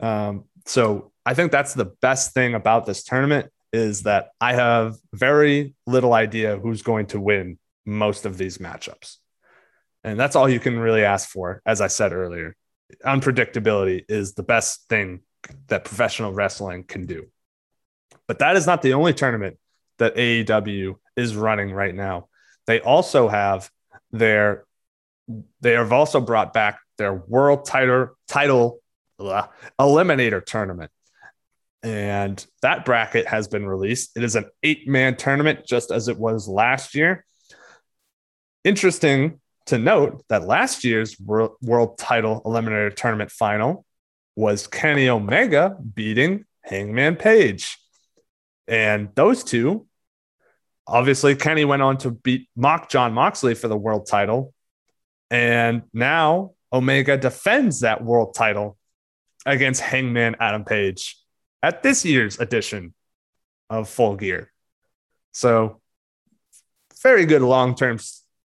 Um, 0.00 0.44
so 0.64 1.12
I 1.24 1.34
think 1.34 1.52
that's 1.52 1.74
the 1.74 1.84
best 1.84 2.34
thing 2.34 2.54
about 2.54 2.86
this 2.86 3.04
tournament 3.04 3.50
is 3.72 4.04
that 4.04 4.30
I 4.40 4.54
have 4.54 4.96
very 5.12 5.74
little 5.86 6.12
idea 6.12 6.56
who's 6.56 6.82
going 6.82 7.06
to 7.06 7.20
win 7.20 7.58
most 7.84 8.26
of 8.26 8.38
these 8.38 8.58
matchups. 8.58 9.16
And 10.02 10.18
that's 10.18 10.36
all 10.36 10.48
you 10.48 10.60
can 10.60 10.78
really 10.78 11.04
ask 11.04 11.28
for, 11.28 11.62
as 11.66 11.80
I 11.80 11.88
said 11.88 12.12
earlier. 12.12 12.56
Unpredictability 13.04 14.04
is 14.08 14.34
the 14.34 14.44
best 14.44 14.88
thing 14.88 15.20
that 15.68 15.84
professional 15.84 16.32
wrestling 16.32 16.84
can 16.84 17.06
do. 17.06 17.26
But 18.28 18.40
that 18.40 18.56
is 18.56 18.66
not 18.66 18.82
the 18.82 18.94
only 18.94 19.14
tournament 19.14 19.58
that 19.98 20.16
AEW 20.16 20.96
is 21.16 21.36
running 21.36 21.72
right 21.72 21.94
now. 21.94 22.28
They 22.66 22.80
also 22.80 23.28
have 23.28 23.70
their 24.10 24.64
they 25.60 25.72
have 25.72 25.92
also 25.92 26.20
brought 26.20 26.52
back 26.52 26.78
their 26.98 27.14
world 27.14 27.64
title 27.64 28.10
title 28.28 28.80
blah, 29.18 29.48
eliminator 29.80 30.44
tournament. 30.44 30.90
And 31.82 32.44
that 32.62 32.84
bracket 32.84 33.28
has 33.28 33.48
been 33.48 33.66
released. 33.66 34.16
It 34.16 34.24
is 34.24 34.34
an 34.34 34.46
eight 34.62 34.88
man 34.88 35.16
tournament, 35.16 35.66
just 35.66 35.90
as 35.90 36.08
it 36.08 36.18
was 36.18 36.48
last 36.48 36.94
year. 36.94 37.24
Interesting 38.64 39.40
to 39.66 39.78
note 39.78 40.24
that 40.28 40.44
last 40.46 40.84
year's 40.84 41.18
world, 41.20 41.52
world 41.62 41.98
title 41.98 42.42
eliminator 42.44 42.94
tournament 42.94 43.30
final 43.30 43.85
was 44.36 44.66
Kenny 44.66 45.08
Omega 45.08 45.76
beating 45.94 46.44
Hangman 46.62 47.16
Page. 47.16 47.78
And 48.68 49.08
those 49.14 49.42
two, 49.42 49.86
obviously, 50.86 51.34
Kenny 51.34 51.64
went 51.64 51.82
on 51.82 51.96
to 51.98 52.10
beat 52.10 52.48
Mock 52.54 52.90
Jon 52.90 53.14
Moxley 53.14 53.54
for 53.54 53.68
the 53.68 53.76
world 53.76 54.06
title. 54.06 54.52
And 55.30 55.82
now 55.92 56.52
Omega 56.72 57.16
defends 57.16 57.80
that 57.80 58.04
world 58.04 58.34
title 58.34 58.76
against 59.46 59.80
Hangman 59.80 60.36
Adam 60.38 60.64
Page 60.64 61.16
at 61.62 61.82
this 61.82 62.04
year's 62.04 62.38
edition 62.38 62.92
of 63.70 63.88
Full 63.88 64.16
Gear. 64.16 64.52
So, 65.32 65.80
very 67.02 67.26
good 67.26 67.42
long 67.42 67.74
term 67.74 67.98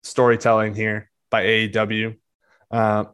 storytelling 0.02 0.74
here 0.74 1.10
by 1.30 1.44
AEW. 1.44 2.16
Uh, 2.70 3.04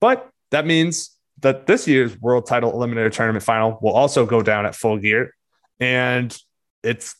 but 0.00 0.28
that 0.50 0.66
means 0.66 1.13
that 1.44 1.66
this 1.66 1.86
year's 1.86 2.18
World 2.20 2.46
Title 2.46 2.72
Eliminator 2.72 3.12
Tournament 3.12 3.44
final 3.44 3.78
will 3.82 3.92
also 3.92 4.24
go 4.24 4.42
down 4.42 4.64
at 4.64 4.74
Full 4.74 4.98
Gear. 4.98 5.34
And 5.78 6.36
it's 6.82 7.16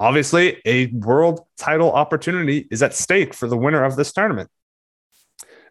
obviously 0.00 0.60
a 0.66 0.88
world 0.88 1.46
title 1.56 1.92
opportunity 1.92 2.66
is 2.72 2.82
at 2.82 2.92
stake 2.92 3.32
for 3.32 3.46
the 3.46 3.56
winner 3.56 3.84
of 3.84 3.94
this 3.94 4.12
tournament. 4.12 4.50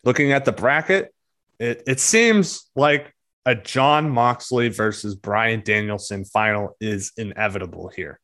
Looking 0.06 0.32
at 0.32 0.46
the 0.46 0.54
bracket, 0.54 1.14
it, 1.60 1.84
it 1.86 2.00
seems 2.00 2.72
like 2.78 3.14
a 3.46 3.56
Jon 3.56 4.10
Moxley 4.10 4.70
versus 4.70 5.16
Bryan 5.16 5.62
Danielson 5.62 6.24
final 6.24 6.78
is 6.80 7.12
inevitable 7.18 7.92
here. 7.94 8.22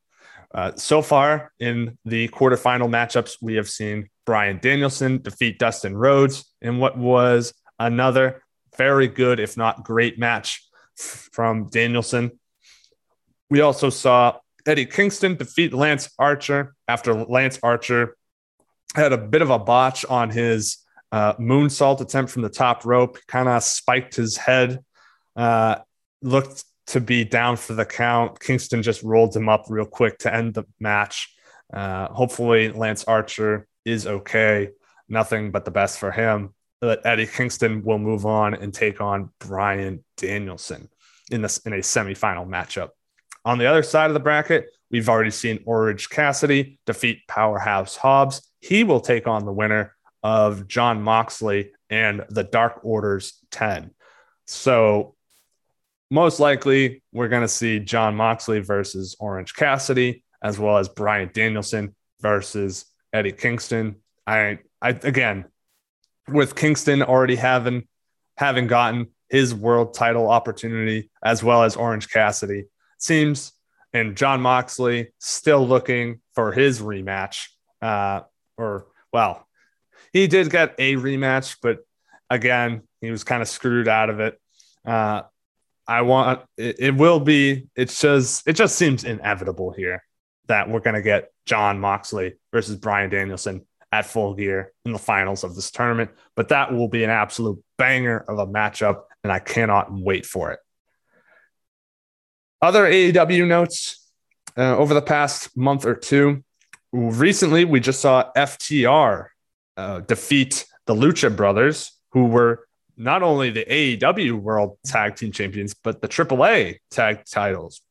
Uh, 0.56 0.72
so 0.76 1.02
far 1.02 1.52
in 1.60 1.98
the 2.06 2.30
quarterfinal 2.30 2.88
matchups, 2.88 3.38
we 3.42 3.56
have 3.56 3.70
seen 3.70 4.10
Bryan 4.26 4.60
Danielson 4.62 5.22
defeat 5.22 5.60
Dustin 5.60 5.96
Rhodes 5.96 6.46
in 6.62 6.78
what 6.78 6.98
was 6.98 7.54
another 7.80 8.42
very 8.78 9.08
good, 9.08 9.40
if 9.40 9.58
not 9.58 9.84
great 9.84 10.20
match 10.20 10.64
from 10.96 11.70
Danielson. 11.70 12.32
We 13.50 13.62
also 13.62 13.90
saw 13.90 14.40
Eddie 14.66 14.86
Kingston 14.86 15.36
defeat 15.36 15.74
Lance 15.74 16.10
Archer 16.20 16.76
after 16.88 17.14
Lance 17.14 17.60
Archer 17.64 18.18
had 18.96 19.14
a 19.14 19.18
bit 19.18 19.42
of 19.42 19.50
a 19.50 19.60
botch 19.60 20.06
on 20.06 20.30
his 20.30 20.78
uh, 21.12 21.34
moonsault 21.36 22.02
attempt 22.02 22.32
from 22.32 22.42
the 22.42 22.50
top 22.50 22.86
rope, 22.86 23.18
kind 23.28 23.48
of 23.48 23.64
spiked 23.64 24.16
his 24.16 24.36
head 24.38 24.84
uh, 25.38 25.80
looked 26.22 26.66
to 26.88 27.00
be 27.00 27.24
down 27.24 27.56
for 27.56 27.74
the 27.74 27.86
count. 27.86 28.40
Kingston 28.40 28.82
just 28.82 29.04
rolled 29.04 29.36
him 29.36 29.48
up 29.48 29.66
real 29.70 29.86
quick 29.86 30.18
to 30.20 30.34
end 30.34 30.56
the 30.56 30.64
match. 30.80 31.34
Uh, 31.72 32.08
hopefully, 32.08 32.72
Lance 32.72 33.04
Archer 33.04 33.68
is 33.86 34.08
okay. 34.08 34.70
Nothing 35.08 35.52
but 35.52 35.64
the 35.64 35.72
best 35.72 36.00
for 36.00 36.12
him. 36.12 36.54
But 36.80 37.06
Eddie 37.06 37.28
Kingston 37.28 37.84
will 37.84 37.98
move 37.98 38.26
on 38.26 38.54
and 38.54 38.74
take 38.74 39.02
on 39.02 39.32
Bryan 39.40 40.04
Danielson 40.18 40.90
in 41.32 41.42
this 41.42 41.58
in 41.60 41.74
a 41.74 41.78
semifinal 41.78 42.48
matchup. 42.48 42.90
On 43.46 43.58
the 43.58 43.66
other 43.66 43.84
side 43.84 44.10
of 44.10 44.14
the 44.14 44.20
bracket, 44.20 44.68
we've 44.92 45.10
already 45.10 45.32
seen 45.32 45.64
Orange 45.66 46.10
Cassidy 46.10 46.80
defeat 46.86 47.28
Powerhouse 47.28 47.96
Hobbs. 47.96 48.52
He 48.60 48.84
will 48.84 49.00
take 49.00 49.28
on 49.28 49.46
the 49.46 49.54
winner 49.54 49.96
of 50.24 50.68
Jon 50.68 51.02
Moxley 51.02 51.72
and 51.90 52.26
the 52.30 52.44
Dark 52.44 52.82
Order's 52.84 53.40
10. 53.52 53.92
So 54.46 55.16
most 56.10 56.40
likely 56.40 57.04
we're 57.12 57.28
going 57.28 57.42
to 57.42 57.48
see 57.48 57.80
Jon 57.80 58.16
Moxley 58.16 58.60
versus 58.60 59.16
Orange 59.20 59.54
Cassidy, 59.54 60.24
as 60.42 60.60
well 60.60 60.78
as 60.78 60.90
Bryan 60.90 61.30
Danielson 61.34 61.96
versus 62.22 62.86
Eddie 63.14 63.32
Kingston. 63.32 63.98
I, 64.26 64.60
I 64.82 64.90
again, 64.90 65.46
with 66.30 66.56
Kingston 66.56 67.02
already 67.02 67.36
having 67.36 67.88
having 68.38 68.68
gotten 68.68 69.08
his 69.30 69.54
world 69.54 69.94
title 69.94 70.30
opportunity, 70.30 71.10
as 71.24 71.44
well 71.44 71.64
as 71.64 71.76
Orange 71.76 72.10
Cassidy, 72.10 72.66
seems 72.98 73.54
and 73.94 74.16
Jon 74.16 74.42
Moxley 74.42 75.14
still 75.20 75.66
looking 75.68 76.22
for 76.34 76.52
his 76.52 76.82
rematch. 76.82 77.48
Uh, 77.82 78.22
or 78.58 78.88
well, 79.12 79.48
he 80.14 80.28
did 80.28 80.50
get 80.50 80.76
a 80.78 80.96
rematch, 80.96 81.58
but 81.62 81.80
again, 82.30 82.84
he 83.02 83.12
was 83.12 83.24
kind 83.24 83.42
of 83.42 83.48
screwed 83.48 83.88
out 83.88 84.10
of 84.10 84.20
it. 84.20 84.40
Uh, 84.86 85.24
I 85.88 86.02
want 86.02 86.42
it, 86.58 86.76
it 86.80 86.96
will 86.96 87.20
be. 87.20 87.68
It's 87.76 88.02
just 88.02 88.48
it 88.48 88.54
just 88.54 88.76
seems 88.76 89.04
inevitable 89.04 89.72
here 89.72 90.04
that 90.48 90.70
we're 90.70 90.80
to 90.96 91.02
get 91.02 91.32
Jon 91.46 91.80
Moxley 91.80 92.36
versus 92.52 92.76
Bryan 92.76 93.10
Danielson 93.10 93.66
at 93.92 94.06
full 94.06 94.34
gear 94.34 94.74
in 94.86 94.94
the 94.94 95.00
finals 95.00 95.44
of 95.44 95.56
this 95.56 95.72
tournament. 95.72 96.12
But 96.36 96.50
that 96.50 96.74
will 96.74 96.88
be 96.88 97.04
an 97.04 97.10
absolute 97.10 97.64
banger 97.78 98.20
of 98.28 98.40
a 98.40 98.48
matchup, 98.48 99.04
and 99.24 99.32
I 99.32 99.40
cannot 99.40 99.92
wait 99.92 100.26
for 100.26 100.52
it. 100.52 100.60
Other 102.62 102.86
AEW 102.86 103.48
notes 103.48 104.10
uh, 104.58 104.76
over 104.76 104.94
the 104.94 105.02
past 105.02 105.56
month 105.56 105.86
or 105.86 105.96
two. 105.96 106.44
Recently, 106.92 107.66
we 107.66 107.80
just 107.80 108.02
saw 108.02 108.32
FTR 108.36 109.28
uh, 109.76 110.00
defeat 110.02 110.66
the 110.86 110.96
Lucha 110.96 111.36
Brothers, 111.36 111.92
who 112.12 112.26
were 112.26 112.68
not 112.96 113.22
only 113.22 113.52
the 113.52 113.66
AEW 113.66 114.34
World 114.34 114.78
Tag 114.86 115.16
Team 115.16 115.32
Champions, 115.32 115.76
but 115.76 116.02
the 116.02 116.08
AAA 116.08 116.78
tag 116.90 117.26
titles 117.30 117.82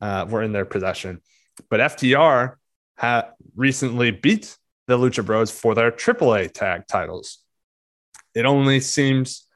uh, 0.00 0.26
were 0.28 0.42
in 0.42 0.52
their 0.52 0.64
possession. 0.64 1.20
But 1.70 1.80
FTR 1.80 2.56
had 2.96 3.26
recently 3.54 4.10
beat 4.10 4.56
the 4.88 4.96
Lucha 4.98 5.24
Bros 5.24 5.50
for 5.50 5.74
their 5.74 5.92
AAA 5.92 6.52
tag 6.52 6.86
titles. 6.88 7.38
It 8.34 8.46
only 8.46 8.80
seems, 8.80 9.46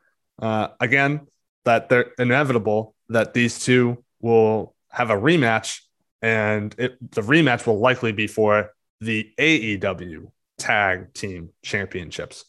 uh, 0.40 0.68
again, 0.78 1.26
that 1.64 1.88
they're 1.88 2.12
inevitable 2.18 2.94
that 3.08 3.34
these 3.34 3.58
two 3.58 4.04
will 4.20 4.74
have 4.90 5.10
a 5.10 5.16
rematch, 5.16 5.80
and 6.20 6.74
it, 6.78 6.96
the 7.12 7.22
rematch 7.22 7.66
will 7.66 7.80
likely 7.80 8.12
be 8.12 8.26
for 8.26 8.70
the 9.00 9.30
AEW 9.38 10.30
Tag 10.58 11.12
Team 11.14 11.50
Championships. 11.62 12.44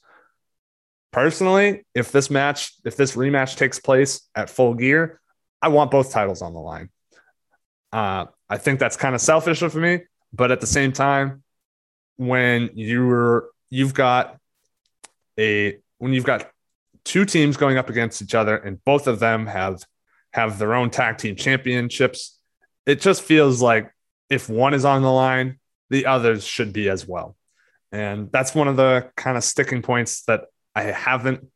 Personally, 1.11 1.85
if 1.95 2.11
this 2.11 2.29
match, 2.29 2.73
if 2.83 2.97
this 2.97 3.15
rematch 3.15 3.55
takes 3.55 3.79
place 3.79 4.27
at 4.35 4.49
full 4.49 4.73
gear, 4.73 5.21
I 5.61 5.69
want 5.69 5.91
both 5.91 6.11
titles 6.11 6.41
on 6.41 6.53
the 6.53 6.59
line. 6.59 6.89
Uh, 7.91 8.25
I 8.49 8.57
think 8.57 8.79
that's 8.79 8.97
kind 8.97 9.15
of 9.15 9.21
selfish 9.21 9.61
of 9.61 9.75
me, 9.75 10.01
but 10.33 10.51
at 10.51 10.59
the 10.59 10.67
same 10.67 10.91
time, 10.91 11.42
when 12.17 12.69
you're 12.73 13.49
you've 13.69 13.93
got 13.93 14.37
a 15.39 15.77
when 15.97 16.13
you've 16.13 16.25
got 16.25 16.49
two 17.03 17.25
teams 17.25 17.57
going 17.57 17.77
up 17.77 17.89
against 17.89 18.21
each 18.21 18.35
other 18.35 18.55
and 18.55 18.83
both 18.85 19.07
of 19.07 19.19
them 19.19 19.47
have 19.47 19.83
have 20.31 20.57
their 20.57 20.73
own 20.73 20.89
tag 20.89 21.17
team 21.17 21.35
championships, 21.35 22.39
it 22.85 23.01
just 23.01 23.21
feels 23.21 23.61
like 23.61 23.91
if 24.29 24.49
one 24.49 24.73
is 24.73 24.85
on 24.85 25.01
the 25.01 25.11
line, 25.11 25.59
the 25.89 26.07
others 26.07 26.43
should 26.43 26.73
be 26.73 26.89
as 26.89 27.07
well. 27.07 27.35
And 27.91 28.31
that's 28.31 28.55
one 28.55 28.67
of 28.67 28.75
the 28.75 29.11
kind 29.15 29.37
of 29.37 29.43
sticking 29.43 29.83
points 29.83 30.23
that 30.23 30.45
I 30.73 30.83
haven't, 30.83 31.47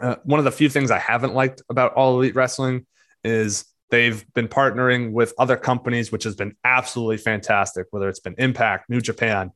uh, 0.00 0.16
one 0.24 0.38
of 0.38 0.44
the 0.44 0.50
few 0.50 0.70
things 0.70 0.90
I 0.90 0.98
haven't 0.98 1.34
liked 1.34 1.60
about 1.68 1.92
All 1.92 2.16
Elite 2.16 2.34
Wrestling 2.34 2.86
is 3.22 3.66
they've 3.90 4.24
been 4.32 4.48
partnering 4.48 5.12
with 5.12 5.34
other 5.38 5.56
companies, 5.56 6.10
which 6.10 6.24
has 6.24 6.34
been 6.34 6.56
absolutely 6.64 7.18
fantastic, 7.18 7.88
whether 7.90 8.08
it's 8.08 8.20
been 8.20 8.34
Impact, 8.38 8.88
New 8.88 9.02
Japan, 9.02 9.52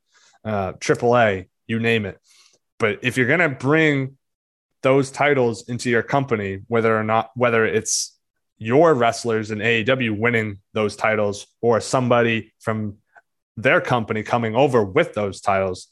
uh, 0.47 0.72
AAA, 0.74 1.49
you 1.66 1.78
name 1.78 2.07
it. 2.07 2.18
But 2.78 3.01
if 3.03 3.16
you're 3.16 3.26
going 3.26 3.40
to 3.40 3.49
bring 3.49 4.16
those 4.82 5.11
titles 5.11 5.68
into 5.68 5.90
your 5.90 6.03
company, 6.03 6.61
whether 6.68 6.97
or 6.97 7.03
not, 7.03 7.30
whether 7.34 7.66
it's 7.66 8.16
your 8.59 8.94
wrestlers 8.94 9.51
in 9.51 9.59
AEW 9.59 10.16
winning 10.18 10.59
those 10.72 10.97
titles 10.97 11.47
or 11.61 11.80
somebody 11.80 12.53
from 12.61 12.97
their 13.57 13.80
company 13.80 14.22
coming 14.22 14.55
over 14.55 14.84
with 14.84 15.14
those 15.14 15.40
titles. 15.40 15.88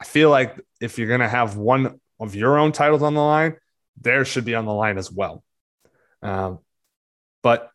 I 0.00 0.04
feel 0.04 0.30
like 0.30 0.60
if 0.80 0.98
you're 0.98 1.08
going 1.08 1.20
to 1.20 1.28
have 1.28 1.56
one 1.56 2.00
of 2.18 2.34
your 2.34 2.58
own 2.58 2.72
titles 2.72 3.02
on 3.02 3.14
the 3.14 3.20
line, 3.20 3.56
theirs 4.00 4.28
should 4.28 4.44
be 4.44 4.54
on 4.54 4.64
the 4.64 4.74
line 4.74 4.98
as 4.98 5.10
well. 5.10 5.42
Um, 6.22 6.58
but 7.42 7.70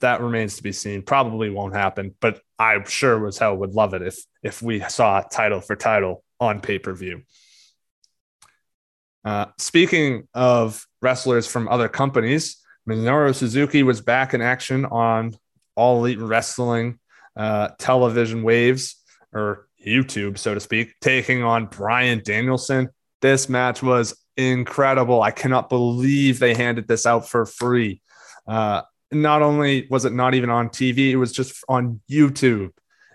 that 0.00 0.20
remains 0.20 0.56
to 0.56 0.62
be 0.62 0.72
seen. 0.72 1.02
Probably 1.02 1.50
won't 1.50 1.74
happen, 1.74 2.14
but 2.20 2.40
I 2.58 2.82
sure 2.84 3.26
as 3.26 3.38
hell 3.38 3.56
would 3.56 3.74
love 3.74 3.94
it 3.94 4.02
if 4.02 4.18
if 4.42 4.62
we 4.62 4.80
saw 4.80 5.20
title 5.22 5.60
for 5.60 5.76
title 5.76 6.24
on 6.38 6.60
pay 6.60 6.78
per 6.78 6.94
view. 6.94 7.22
Uh, 9.24 9.46
speaking 9.58 10.26
of 10.34 10.86
wrestlers 11.02 11.46
from 11.46 11.68
other 11.68 11.88
companies, 11.88 12.56
Minoru 12.88 13.34
Suzuki 13.34 13.82
was 13.82 14.00
back 14.00 14.34
in 14.34 14.40
action 14.40 14.84
on 14.86 15.34
All 15.74 15.98
Elite 15.98 16.20
Wrestling 16.20 16.98
uh, 17.36 17.68
television 17.78 18.42
waves 18.42 18.96
or 19.32 19.68
YouTube, 19.84 20.38
so 20.38 20.54
to 20.54 20.60
speak, 20.60 20.94
taking 21.00 21.42
on 21.42 21.66
Bryan 21.66 22.22
Danielson. 22.24 22.88
This 23.20 23.48
match 23.48 23.82
was 23.82 24.16
incredible. 24.36 25.22
I 25.22 25.30
cannot 25.30 25.68
believe 25.68 26.38
they 26.38 26.54
handed 26.54 26.88
this 26.88 27.06
out 27.06 27.28
for 27.28 27.44
free. 27.46 28.00
Uh, 28.46 28.82
not 29.12 29.42
only 29.42 29.86
was 29.90 30.04
it 30.04 30.12
not 30.12 30.34
even 30.34 30.50
on 30.50 30.68
TV, 30.68 31.10
it 31.10 31.16
was 31.16 31.32
just 31.32 31.64
on 31.68 32.00
YouTube. 32.10 32.70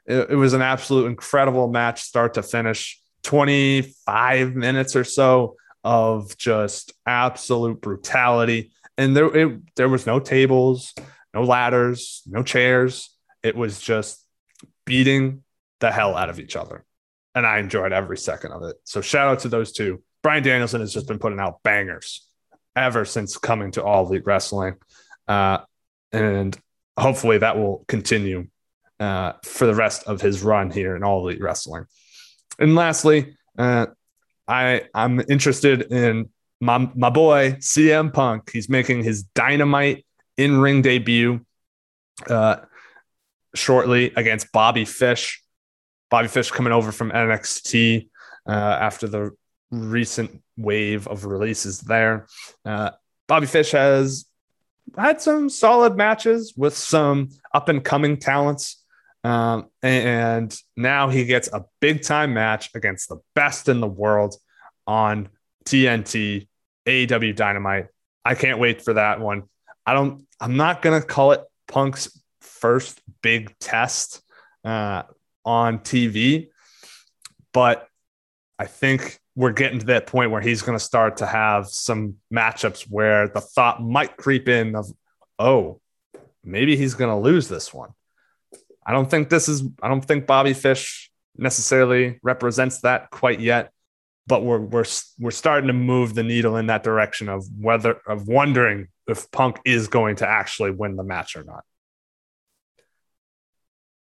It, 0.05 0.31
it 0.31 0.35
was 0.35 0.53
an 0.53 0.61
absolute 0.61 1.07
incredible 1.07 1.69
match, 1.69 2.01
start 2.01 2.35
to 2.35 2.43
finish. 2.43 2.99
25 3.23 4.53
minutes 4.53 4.95
or 4.95 5.03
so 5.03 5.55
of 5.83 6.37
just 6.37 6.93
absolute 7.07 7.81
brutality 7.81 8.71
and 8.97 9.15
there 9.15 9.35
it, 9.35 9.75
there 9.75 9.89
was 9.89 10.05
no 10.05 10.19
tables, 10.19 10.93
no 11.33 11.43
ladders, 11.43 12.23
no 12.25 12.43
chairs. 12.43 13.09
It 13.43 13.55
was 13.55 13.79
just 13.79 14.25
beating 14.85 15.43
the 15.79 15.91
hell 15.91 16.15
out 16.15 16.29
of 16.29 16.39
each 16.39 16.55
other, 16.55 16.85
and 17.33 17.45
I 17.45 17.59
enjoyed 17.59 17.91
every 17.91 18.17
second 18.17 18.53
of 18.53 18.63
it. 18.63 18.77
So 18.83 19.01
shout 19.01 19.27
out 19.27 19.39
to 19.39 19.49
those 19.49 19.71
two. 19.71 20.01
Bryan 20.23 20.43
Danielson 20.43 20.81
has 20.81 20.93
just 20.93 21.07
been 21.07 21.19
putting 21.19 21.39
out 21.39 21.61
bangers 21.63 22.27
ever 22.75 23.05
since 23.05 23.37
coming 23.37 23.71
to 23.71 23.83
All 23.83 24.07
Elite 24.07 24.25
Wrestling, 24.25 24.75
uh, 25.27 25.59
and 26.11 26.57
hopefully 26.97 27.37
that 27.39 27.57
will 27.57 27.83
continue 27.87 28.47
uh, 28.99 29.33
for 29.43 29.65
the 29.65 29.75
rest 29.75 30.03
of 30.03 30.21
his 30.21 30.41
run 30.41 30.71
here 30.71 30.95
in 30.95 31.03
All 31.03 31.27
Elite 31.27 31.41
Wrestling. 31.41 31.85
And 32.59 32.75
lastly, 32.75 33.35
uh, 33.57 33.87
I 34.47 34.83
I'm 34.93 35.21
interested 35.29 35.91
in 35.91 36.29
my, 36.61 36.89
my 36.95 37.09
boy 37.09 37.53
CM 37.59 38.13
Punk, 38.13 38.51
he's 38.51 38.69
making 38.69 39.03
his 39.03 39.23
dynamite 39.23 40.05
in 40.37 40.59
ring 40.59 40.81
debut 40.81 41.45
uh, 42.29 42.57
shortly 43.53 44.13
against 44.15 44.51
Bobby 44.51 44.85
Fish. 44.85 45.41
Bobby 46.09 46.27
Fish 46.27 46.51
coming 46.51 46.71
over 46.71 46.91
from 46.91 47.11
NXT 47.11 48.09
uh, 48.47 48.51
after 48.51 49.07
the 49.07 49.31
recent 49.71 50.41
wave 50.57 51.07
of 51.07 51.25
releases 51.25 51.79
there. 51.81 52.27
Uh, 52.63 52.91
Bobby 53.27 53.47
Fish 53.47 53.71
has 53.71 54.25
had 54.97 55.21
some 55.21 55.49
solid 55.49 55.95
matches 55.95 56.53
with 56.55 56.75
some 56.75 57.29
up 57.53 57.69
and 57.69 57.83
coming 57.83 58.17
talents. 58.17 58.83
Um, 59.23 59.69
and 59.81 60.55
now 60.77 61.09
he 61.09 61.25
gets 61.25 61.47
a 61.51 61.65
big 61.79 62.03
time 62.03 62.33
match 62.33 62.69
against 62.75 63.09
the 63.09 63.17
best 63.33 63.69
in 63.69 63.79
the 63.79 63.87
world 63.87 64.35
on 64.85 65.29
TNT, 65.65 66.47
AEW 66.85 67.35
Dynamite. 67.35 67.87
I 68.23 68.35
can't 68.35 68.59
wait 68.59 68.83
for 68.83 68.93
that 68.93 69.19
one. 69.19 69.43
I 69.85 69.93
don't, 69.93 70.25
I'm 70.39 70.57
not 70.57 70.81
going 70.81 70.99
to 70.99 71.05
call 71.05 71.31
it 71.31 71.41
Punk's 71.67 72.21
first 72.41 73.01
big 73.21 73.57
test 73.59 74.21
uh, 74.63 75.03
on 75.43 75.79
TV, 75.79 76.49
but 77.51 77.87
I 78.57 78.65
think 78.65 79.19
we're 79.35 79.51
getting 79.51 79.79
to 79.79 79.85
that 79.87 80.07
point 80.07 80.31
where 80.31 80.41
he's 80.41 80.61
going 80.61 80.77
to 80.77 80.83
start 80.83 81.17
to 81.17 81.25
have 81.25 81.67
some 81.67 82.15
matchups 82.33 82.83
where 82.89 83.27
the 83.27 83.41
thought 83.41 83.81
might 83.83 84.15
creep 84.17 84.47
in 84.47 84.75
of, 84.75 84.87
oh, 85.37 85.81
maybe 86.43 86.75
he's 86.77 86.93
going 86.93 87.09
to 87.09 87.17
lose 87.17 87.47
this 87.47 87.73
one. 87.73 87.89
I 88.85 88.93
don't 88.93 89.09
think 89.09 89.29
this 89.29 89.49
is, 89.49 89.63
I 89.81 89.89
don't 89.89 90.05
think 90.05 90.25
Bobby 90.27 90.53
Fish 90.53 91.11
necessarily 91.37 92.19
represents 92.23 92.81
that 92.81 93.09
quite 93.09 93.39
yet 93.39 93.71
but 94.27 94.43
we're 94.43 94.59
we're 94.59 94.85
we're 95.19 95.31
starting 95.31 95.67
to 95.67 95.73
move 95.73 96.15
the 96.15 96.23
needle 96.23 96.57
in 96.57 96.67
that 96.67 96.83
direction 96.83 97.29
of 97.29 97.45
whether 97.59 97.99
of 98.07 98.27
wondering 98.27 98.87
if 99.07 99.29
Punk 99.31 99.59
is 99.65 99.87
going 99.87 100.17
to 100.17 100.27
actually 100.27 100.71
win 100.71 100.95
the 100.95 101.03
match 101.03 101.35
or 101.35 101.43
not. 101.43 101.63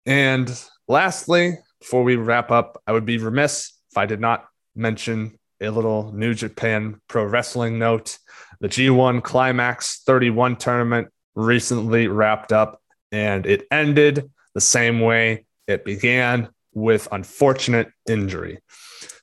And 0.05 0.51
lastly, 0.87 1.57
before 1.79 2.03
we 2.03 2.15
wrap 2.15 2.51
up, 2.51 2.81
I 2.85 2.91
would 2.91 3.05
be 3.05 3.17
remiss 3.17 3.73
if 3.91 3.97
I 3.97 4.05
did 4.05 4.19
not 4.19 4.45
mention 4.79 5.37
a 5.61 5.69
little 5.69 6.11
New 6.13 6.33
Japan 6.33 6.99
Pro 7.07 7.25
Wrestling 7.25 7.77
note. 7.77 8.17
The 8.61 8.69
G1 8.69 9.23
Climax 9.23 10.01
31 10.05 10.55
tournament 10.55 11.09
recently 11.35 12.07
wrapped 12.07 12.51
up 12.51 12.81
and 13.11 13.45
it 13.45 13.67
ended 13.71 14.31
the 14.53 14.61
same 14.61 14.99
way 14.99 15.45
it 15.67 15.85
began 15.85 16.49
with 16.73 17.07
unfortunate 17.11 17.91
injury. 18.07 18.59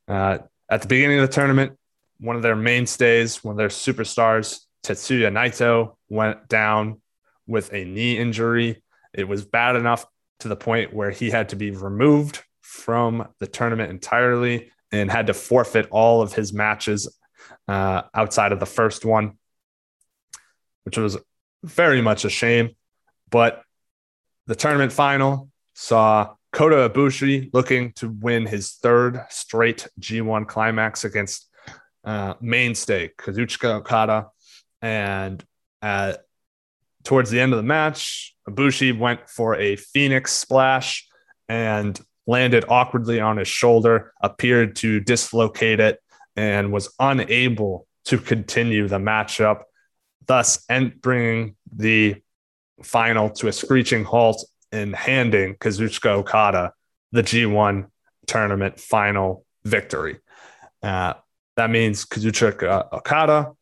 Uh, 0.07 0.39
at 0.71 0.83
the 0.83 0.89
beginning 0.89 1.19
of 1.19 1.27
the 1.27 1.33
tournament, 1.33 1.79
one 2.19 2.37
of 2.37 2.43
their 2.43 2.57
mainstays, 2.57 3.43
one 3.43 3.53
of 3.53 3.59
their 3.59 3.69
superstars, 3.69 4.61
Tetsuya 4.85 5.31
Naito, 5.31 5.97
went 6.09 6.49
down 6.49 7.01
with 7.47 7.73
a 7.73 7.85
knee 7.85 8.19
injury. 8.19 8.83
It 9.13 9.29
was 9.29 9.45
bad 9.45 9.77
enough 9.77 10.07
to 10.41 10.49
the 10.49 10.57
point 10.57 10.93
where 10.93 11.11
he 11.11 11.31
had 11.31 11.51
to 11.51 11.57
be 11.57 11.71
removed 11.71 12.43
from 12.61 13.29
the 13.41 13.47
tournament 13.47 13.91
entirely 13.91 14.71
and 14.93 15.11
had 15.11 15.27
to 15.29 15.35
forfeit 15.35 15.89
all 15.91 16.23
of 16.23 16.33
his 16.33 16.53
matches 16.53 17.19
uh, 17.69 18.03
outside 18.15 18.53
of 18.53 18.61
the 18.61 18.67
first 18.67 19.05
one, 19.05 19.33
which 20.85 20.97
was 20.97 21.17
very 21.65 22.01
much 22.01 22.25
a 22.25 22.31
shame. 22.31 22.71
But 23.31 23.63
the 24.47 24.55
tournament 24.55 24.93
final 24.93 25.51
saw 25.75 26.35
Kota 26.53 26.89
Ibushi 26.89 27.51
looking 27.53 27.93
to 27.95 28.09
win 28.09 28.47
his 28.47 28.73
third 28.75 29.25
straight 29.29 29.89
G1 30.01 30.47
climax 30.47 31.05
against 31.05 31.49
uh, 32.05 32.35
mainstay 32.41 33.11
Kazuchika 33.19 33.77
Okada. 33.77 34.29
And 34.81 35.45
at, 35.83 36.23
towards 37.05 37.31
the 37.31 37.41
end 37.41 37.53
of 37.53 37.59
the 37.59 37.65
match, 37.65 38.35
Ibushi 38.49 38.97
went 38.97 39.29
for 39.29 39.57
a 39.57 39.77
Phoenix 39.77 40.33
splash 40.33 41.07
and 41.49 42.01
landed 42.27 42.65
awkwardly 42.69 43.21
on 43.21 43.37
his 43.37 43.49
shoulder, 43.49 44.13
appeared 44.21 44.77
to 44.77 45.01
dislocate 45.01 45.81
it, 45.81 46.01
and 46.37 46.73
was 46.73 46.93
unable 46.99 47.87
to 48.07 48.19
continue 48.19 48.89
the 48.89 48.99
matchup, 48.99 49.63
thus 50.27 50.67
bringing 51.01 51.57
the 51.75 52.17
final 52.83 53.31
to 53.31 53.49
a 53.49 53.53
screeching 53.53 54.05
halt 54.05 54.45
and 54.73 54.95
handing 54.95 55.55
Kazuchika 55.57 56.11
Okada 56.11 56.73
the 57.13 57.23
G1 57.23 57.87
tournament 58.27 58.79
final 58.79 59.45
victory. 59.65 60.19
Uh, 60.83 61.15
that 61.57 61.71
means 61.71 62.05
Kazuchika 62.05 62.93
Okada 62.93 63.53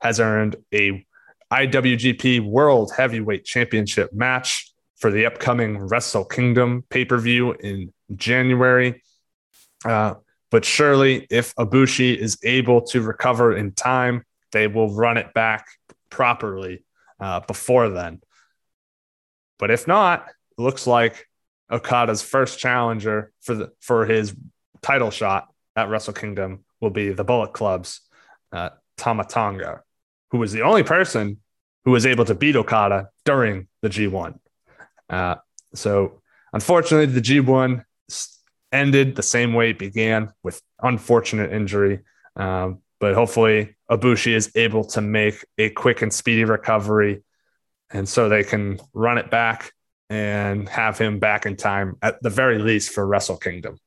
has 0.00 0.20
earned 0.20 0.56
a 0.74 1.06
IWGP 1.52 2.44
World 2.46 2.92
Heavyweight 2.96 3.44
Championship 3.44 4.12
match 4.12 4.72
for 4.96 5.10
the 5.10 5.26
upcoming 5.26 5.78
Wrestle 5.78 6.24
Kingdom 6.24 6.84
pay 6.90 7.04
per 7.04 7.18
view 7.18 7.52
in 7.52 7.92
January. 8.14 9.02
Uh, 9.84 10.14
but 10.50 10.64
surely, 10.64 11.26
if 11.30 11.54
Ibushi 11.56 12.16
is 12.16 12.38
able 12.42 12.82
to 12.82 13.02
recover 13.02 13.56
in 13.56 13.72
time, 13.72 14.24
they 14.52 14.66
will 14.66 14.94
run 14.94 15.16
it 15.16 15.34
back 15.34 15.66
properly 16.10 16.84
uh, 17.20 17.40
before 17.40 17.90
then. 17.90 18.20
But 19.58 19.70
if 19.70 19.86
not, 19.86 20.26
looks 20.56 20.86
like 20.86 21.26
Okada's 21.70 22.22
first 22.22 22.58
challenger 22.58 23.32
for 23.42 23.54
the 23.54 23.72
for 23.80 24.06
his 24.06 24.34
title 24.80 25.10
shot 25.10 25.48
at 25.76 25.88
Wrestle 25.88 26.14
Kingdom 26.14 26.64
will 26.80 26.90
be 26.90 27.10
the 27.10 27.24
Bullet 27.24 27.52
Club's 27.52 28.00
uh, 28.52 28.70
Tama 28.96 29.24
Tonga, 29.24 29.82
who 30.30 30.38
was 30.38 30.52
the 30.52 30.62
only 30.62 30.82
person 30.82 31.38
who 31.84 31.90
was 31.90 32.06
able 32.06 32.24
to 32.24 32.34
beat 32.34 32.56
Okada 32.56 33.08
during 33.24 33.68
the 33.82 33.88
G1. 33.88 34.38
Uh, 35.08 35.36
so, 35.74 36.20
unfortunately, 36.52 37.06
the 37.06 37.20
G1 37.20 37.84
ended 38.72 39.16
the 39.16 39.22
same 39.22 39.54
way 39.54 39.70
it 39.70 39.78
began 39.78 40.32
with 40.42 40.60
unfortunate 40.80 41.52
injury. 41.52 42.00
Um, 42.36 42.80
but 43.00 43.14
hopefully, 43.14 43.76
Ibushi 43.90 44.32
is 44.32 44.50
able 44.54 44.84
to 44.84 45.00
make 45.00 45.44
a 45.56 45.70
quick 45.70 46.02
and 46.02 46.12
speedy 46.12 46.44
recovery. 46.44 47.22
And 47.90 48.08
so 48.08 48.28
they 48.28 48.44
can 48.44 48.78
run 48.92 49.18
it 49.18 49.30
back 49.30 49.72
and 50.10 50.68
have 50.68 50.98
him 50.98 51.18
back 51.18 51.46
in 51.46 51.56
time 51.56 51.96
at 52.02 52.22
the 52.22 52.30
very 52.30 52.58
least 52.58 52.90
for 52.90 53.06
Wrestle 53.06 53.36
Kingdom. 53.36 53.78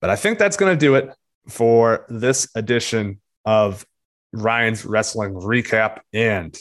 But 0.00 0.10
I 0.10 0.16
think 0.16 0.38
that's 0.38 0.56
going 0.56 0.72
to 0.72 0.78
do 0.78 0.94
it 0.94 1.12
for 1.48 2.06
this 2.08 2.48
edition 2.54 3.20
of 3.44 3.84
Ryan's 4.32 4.84
Wrestling 4.84 5.34
Recap 5.34 6.00
and 6.12 6.56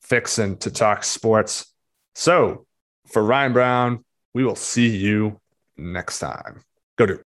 Fixing 0.00 0.58
to 0.58 0.70
Talk 0.70 1.04
Sports. 1.04 1.72
So 2.14 2.66
for 3.08 3.22
Ryan 3.22 3.52
Brown, 3.52 4.04
we 4.34 4.44
will 4.44 4.56
see 4.56 4.88
you 4.88 5.40
next 5.76 6.18
time. 6.18 6.62
Go 6.96 7.06
do. 7.06 7.20